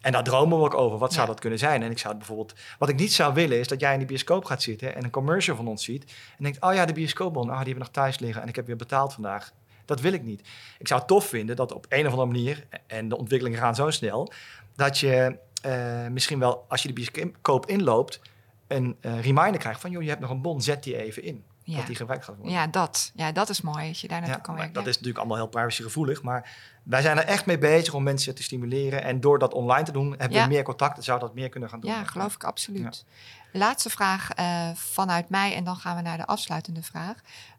[0.00, 0.98] en daar dromen we ook over.
[0.98, 1.32] Wat zou ja.
[1.32, 1.82] dat kunnen zijn?
[1.82, 2.54] En ik zou bijvoorbeeld.
[2.78, 5.10] Wat ik niet zou willen is dat jij in de bioscoop gaat zitten en een
[5.10, 6.04] commercial van ons ziet.
[6.38, 8.66] En denkt: oh ja, de bioscoopbon, ah, die hebben nog thuis liggen en ik heb
[8.66, 9.52] weer betaald vandaag.
[9.84, 10.48] Dat wil ik niet.
[10.78, 13.74] Ik zou het tof vinden dat op een of andere manier, en de ontwikkelingen gaan
[13.74, 14.32] zo snel,
[14.76, 18.20] dat je uh, misschien wel als je de bioscoop inloopt,
[18.66, 21.44] een uh, reminder krijgt van: joh, je hebt nog een bon, zet die even in.
[21.64, 21.76] Ja.
[21.76, 22.54] Dat die gebruikt gaat worden.
[22.54, 23.12] Ja, dat.
[23.14, 24.74] Ja, dat is mooi als je daar naartoe ja, kan werken.
[24.74, 26.50] Dat is natuurlijk allemaal heel privacygevoelig, maar
[26.82, 29.02] wij zijn er echt mee bezig om mensen te stimuleren.
[29.02, 30.42] En door dat online te doen, hebben ja.
[30.42, 31.90] we meer contacten, zou dat meer kunnen gaan doen.
[31.90, 33.04] Ja, geloof ik absoluut.
[33.52, 37.16] Laatste vraag uh, vanuit mij en dan gaan we naar de afsluitende vraag.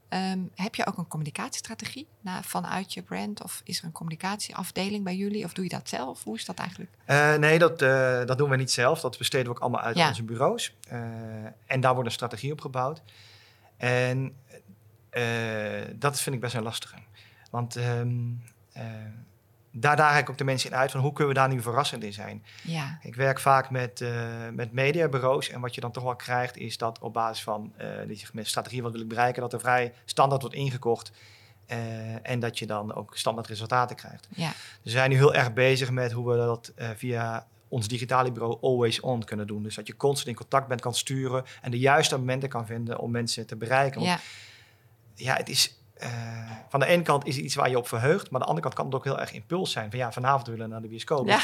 [0.09, 3.43] Um, heb je ook een communicatiestrategie na, vanuit je brand?
[3.43, 5.43] Of is er een communicatieafdeling bij jullie?
[5.43, 6.23] Of doe je dat zelf?
[6.23, 6.91] Hoe is dat eigenlijk?
[7.07, 8.99] Uh, nee, dat, uh, dat doen we niet zelf.
[8.99, 10.07] Dat besteden we ook allemaal uit ja.
[10.07, 10.75] onze bureaus.
[11.65, 13.01] en daar wordt een strategie op gebouwd.
[13.83, 14.35] En
[15.11, 16.93] uh, dat vind ik best wel lastig.
[17.51, 18.43] Want um,
[19.71, 22.03] daar daag ik ook de mensen in uit van hoe kunnen we daar nu verrassend
[22.03, 22.45] in zijn.
[22.61, 22.99] Ja.
[23.01, 24.09] Ik werk vaak met, uh,
[24.51, 27.87] met mediabureaus en wat je dan toch wel krijgt is dat op basis van uh,
[28.07, 31.11] die strategie wat wil ik bereiken, dat er vrij standaard wordt ingekocht
[31.67, 31.77] uh,
[32.29, 34.27] en dat je dan ook standaard resultaten krijgt.
[34.29, 34.51] Ja.
[34.83, 38.99] We zijn nu heel erg bezig met hoe we dat via ons digitale bureau always
[38.99, 39.63] on kunnen doen.
[39.63, 42.99] Dus dat je constant in contact bent, kan sturen en de juiste momenten kan vinden
[42.99, 44.01] om mensen te bereiken.
[44.01, 44.19] Want, ja.
[45.25, 48.29] ja, het is uh, van de ene kant is het iets waar je op verheugt,
[48.29, 49.89] maar aan de andere kant kan het ook heel erg impuls zijn.
[49.89, 51.27] Van ja, vanavond willen we naar de bioscoop.
[51.27, 51.39] Ja.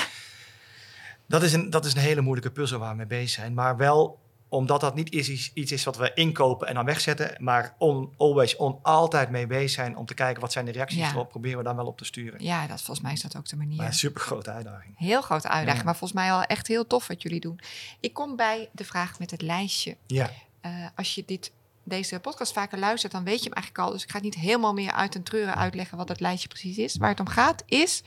[1.25, 3.53] Dat, is een, dat is een hele moeilijke puzzel waar we mee bezig zijn.
[3.53, 4.19] Maar wel
[4.49, 8.55] omdat dat niet is, iets is wat we inkopen en dan wegzetten, maar on, always
[8.55, 11.09] on, altijd mee bezig zijn om te kijken wat zijn de reacties Ja.
[11.11, 12.43] erop, proberen we dan wel op te sturen.
[12.43, 13.77] Ja, dat, volgens mij is dat ook de manier.
[13.77, 14.97] Maar een super grote uitdaging.
[14.97, 15.83] Heel grote uitdaging, Ja.
[15.85, 17.59] maar volgens mij al echt heel tof wat jullie doen.
[17.99, 19.97] Ik kom bij de vraag met het lijstje.
[20.07, 20.29] Ja,
[20.61, 21.51] Eh, als je dit,
[21.83, 23.91] deze podcast vaker luistert, dan weet je hem eigenlijk al.
[23.93, 26.77] Dus ik ga het niet helemaal meer uit en treuren uitleggen wat dat lijstje precies
[26.77, 26.97] is.
[26.97, 28.03] Waar het om gaat is,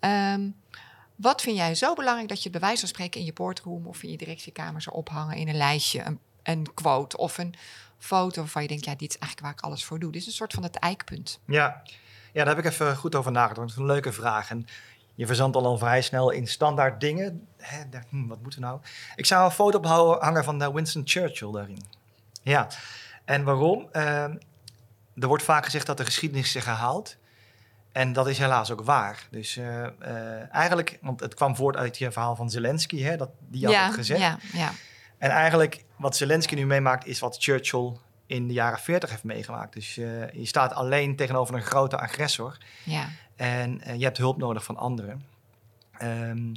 [0.00, 0.48] ehm,
[1.18, 4.02] wat vind jij zo belangrijk dat je bij wijze van spreken in je boardroom of
[4.02, 7.54] in je directiekamer zou ophangen in een lijstje, een, een quote of een
[7.98, 10.12] foto waarvan je denkt, ja, dit is eigenlijk waar ik alles voor doe.
[10.12, 11.40] Dit is een soort van het eikpunt.
[11.44, 11.82] ja.
[12.32, 13.60] ja, daar heb ik even goed over nagedacht.
[13.60, 14.50] Dat is een leuke vraag.
[14.50, 14.66] En
[15.14, 17.46] je verzandt al, al vrij snel in standaard dingen.
[17.56, 18.80] Hè, hm, wat moeten nou?
[19.16, 21.82] Ik zou een foto ophangen van eh, Winston Churchill daarin.
[22.42, 22.68] Ja,
[23.24, 23.88] en waarom?
[23.92, 24.36] Ehm,
[25.14, 27.16] er wordt vaak gezegd dat de geschiedenis zich herhaalt.
[27.98, 29.26] En dat is helaas ook waar.
[29.30, 33.30] Dus eh, eh, eigenlijk, want het kwam voort uit je verhaal van Zelensky, hè, dat,
[33.38, 34.20] die had ja, het gezegd.
[34.20, 34.72] ja, ja,
[35.18, 37.92] En eigenlijk wat Zelensky nu meemaakt, is wat Churchill
[38.26, 39.72] in de jaren 40 heeft meegemaakt.
[39.72, 42.56] Dus eh, je staat alleen tegenover een grote agressor.
[42.84, 45.24] ja, En je hebt hulp nodig van anderen.
[45.92, 46.54] Ehm,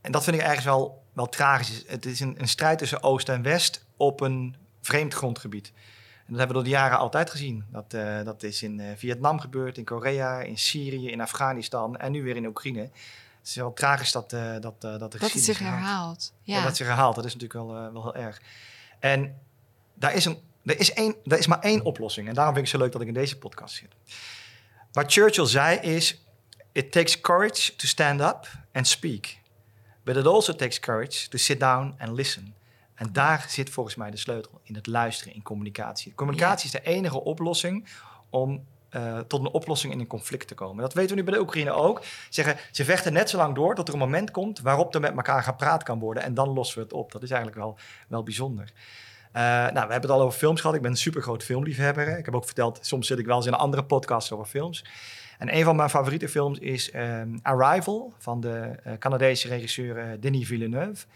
[0.00, 1.84] en dat vind ik ergens wel, wel tragisch.
[1.86, 5.72] Het is een, een strijd tussen Oost en West op een vreemd grondgebied.
[6.28, 7.64] En dat hebben we door de jaren altijd gezien.
[7.70, 12.12] Dat, eh, dat is in eh, Vietnam gebeurd, in Korea, in Syrië, in Afghanistan en
[12.12, 12.80] nu weer in Oekraïne.
[12.80, 12.90] Het
[13.42, 16.32] is wel tragisch dat, eh, dat, dat dat het zich herhaalt.
[16.42, 16.56] ja.
[16.56, 17.14] Ja, dat zich herhaalt.
[17.14, 18.40] Dat is natuurlijk wel, wel heel erg.
[18.98, 19.38] En
[19.94, 22.28] daar is, een, er, is één, er is maar één oplossing.
[22.28, 23.94] En daarom vind ik het zo leuk dat ik in deze podcast zit.
[24.92, 26.22] Wat Churchill zei is...
[26.72, 29.38] It takes courage to stand up and speak.
[30.02, 32.54] But it also takes courage to sit down and listen.
[32.98, 34.60] En daar zit volgens mij de sleutel.
[34.62, 36.14] In het luisteren, in communicatie.
[36.14, 37.88] Communicatie is de enige oplossing
[38.30, 40.82] om eh, tot een oplossing in een conflict te komen.
[40.82, 42.02] Dat weten we nu bij de Oekraïne ook.
[42.28, 45.16] Zeggen, ze vechten net zo lang door tot er een moment komt waarop er met
[45.16, 46.22] elkaar gepraat kan worden.
[46.22, 47.12] En dan lossen we het op.
[47.12, 47.78] Dat is eigenlijk wel,
[48.08, 48.72] wel bijzonder.
[49.32, 50.76] Eh, nou, we hebben het al over films gehad.
[50.76, 52.18] Ik ben een super groot filmliefhebber.
[52.18, 54.84] Ik heb ook verteld, soms zit ik wel eens in een andere podcast over films.
[55.38, 60.46] En een van mijn favoriete films is ehm, Arrival van de eh, Canadese regisseur Denis
[60.46, 61.06] Villeneuve.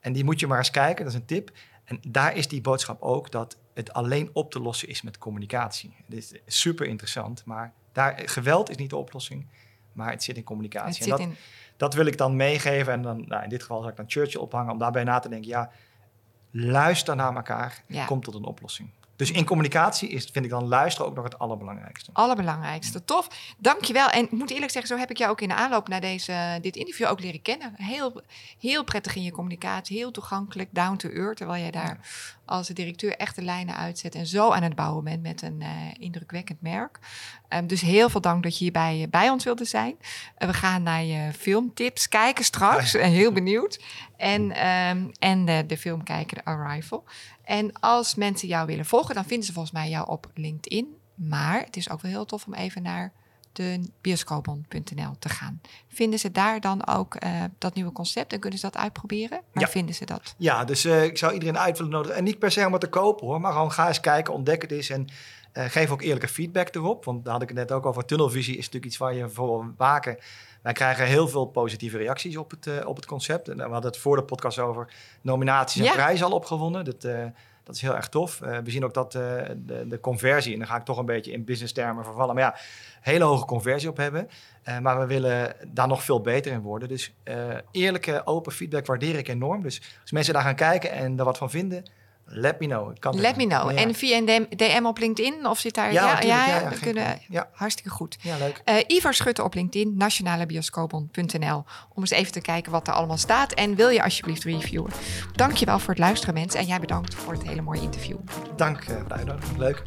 [0.00, 1.50] En die moet je maar eens kijken, dat is een tip.
[1.84, 5.94] En daar is die boodschap ook dat het alleen op te lossen is met communicatie.
[6.06, 9.46] Dit is super interessant, maar daar, geweld is niet de oplossing,
[9.92, 10.88] maar het zit in communicatie.
[10.88, 11.36] het En zit dat, in,
[11.76, 12.92] dat wil ik dan meegeven.
[12.92, 15.28] En dan, nou, in dit geval zal ik dan Churchill ophangen om daarbij na te
[15.28, 15.48] denken.
[15.48, 15.70] Ja,
[16.50, 18.04] luister naar elkaar en Ja.
[18.04, 18.90] kom tot een oplossing.
[19.16, 22.10] Dus in communicatie is, vind ik dan luisteren ook nog het allerbelangrijkste.
[22.12, 23.04] allerbelangrijkste.
[23.04, 23.54] Tof.
[23.58, 24.08] Dankjewel.
[24.08, 26.58] En ik moet eerlijk zeggen, zo heb ik jou ook in de aanloop naar deze,
[26.60, 27.72] dit interview ook leren kennen.
[27.76, 28.22] Heel,
[28.58, 31.36] heel prettig in je communicatie, heel toegankelijk, down to earth.
[31.36, 31.98] Terwijl jij daar
[32.44, 35.68] als directeur echt de lijnen uitzet en zo aan het bouwen bent met een eh,
[35.98, 36.98] indrukwekkend merk.
[37.48, 39.96] Ehm, dus heel veel dank dat je hierbij bij ons wilde zijn.
[40.36, 42.94] Eh, we gaan naar je filmtips kijken straks.
[42.94, 43.80] En heel benieuwd.
[44.16, 47.04] En, ehm, en de, de film kijken, de Arrival.
[47.46, 50.96] En als mensen jou willen volgen, dan vinden ze volgens mij jou op LinkedIn.
[51.14, 53.12] Maar het is ook wel heel tof om even naar
[53.52, 55.60] de bioscoopon.nl te gaan.
[55.88, 59.40] Vinden ze daar dan ook eh, dat nieuwe concept en kunnen ze dat uitproberen?
[59.52, 59.68] Waar Ja.
[59.70, 60.34] vinden ze dat?
[60.38, 62.16] Ja, dus eh, ik zou iedereen uit willen nodigen.
[62.16, 64.62] En niet per se om het te kopen hoor, maar gewoon ga eens kijken, ontdek
[64.62, 64.90] het eens.
[64.90, 65.06] En
[65.52, 67.04] eh, geef ook eerlijke feedback erop.
[67.04, 68.04] Want daar had ik het net ook over.
[68.04, 70.18] Tunnelvisie is natuurlijk iets waar je voor waken.
[70.66, 73.48] Wij krijgen heel veel positieve reacties op het, eh, op het concept.
[73.48, 75.92] En we hadden het voor de podcast over nominaties en Ja.
[75.92, 76.84] prijzen al opgewonnen.
[76.84, 77.24] Dat, eh,
[77.64, 78.40] dat is heel erg tof.
[78.40, 79.56] Eh, we zien ook dat de,
[79.88, 82.34] de conversie, en dan ga ik toch een beetje in business termen vervallen.
[82.34, 82.56] Maar ja,
[83.00, 84.28] hele hoge conversie op hebben.
[84.82, 86.88] Maar we willen daar nog veel beter in worden.
[86.88, 87.14] Dus
[87.70, 89.62] eerlijke, open feedback waardeer ik enorm.
[89.62, 91.84] Dus als mensen daar gaan kijken en daar wat van vinden,
[92.28, 92.90] let me know.
[92.90, 93.70] Ik kan Let me know.
[93.70, 93.76] Ja.
[93.76, 95.92] En via een DM, op LinkedIn of zit daar...
[95.92, 97.48] Ja, ja, natuurlijk, ja, ja, ja, we geen kunnen...
[97.52, 98.16] Hartstikke goed.
[98.20, 98.62] Ja, leuk.
[98.64, 101.64] Eh Ivar Schutte op LinkedIn, nationalebioscoopon.nl.
[101.94, 103.52] Om eens even te kijken wat er allemaal staat.
[103.52, 104.90] En wil je alsjeblieft reviewen.
[105.34, 106.60] Dankjewel voor het luisteren mensen.
[106.60, 108.16] En jij bedankt voor het hele mooie interview.
[108.56, 109.58] Dank eh, voor de uitnodiging.
[109.58, 109.82] Leuk.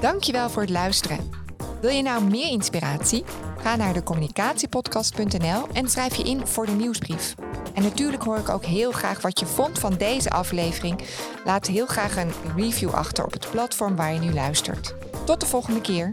[0.00, 1.49] Dankjewel voor het luisteren.
[1.80, 3.24] Wil je nou meer inspiratie?
[3.58, 7.34] Ga naar de communicatiepodcast.nl en schrijf je in voor de nieuwsbrief.
[7.74, 11.00] En natuurlijk hoor ik ook heel graag wat je vond van deze aflevering.
[11.44, 14.94] Laat heel graag een review achter op het platform waar je nu luistert.
[15.24, 16.10] Tot de volgende keer.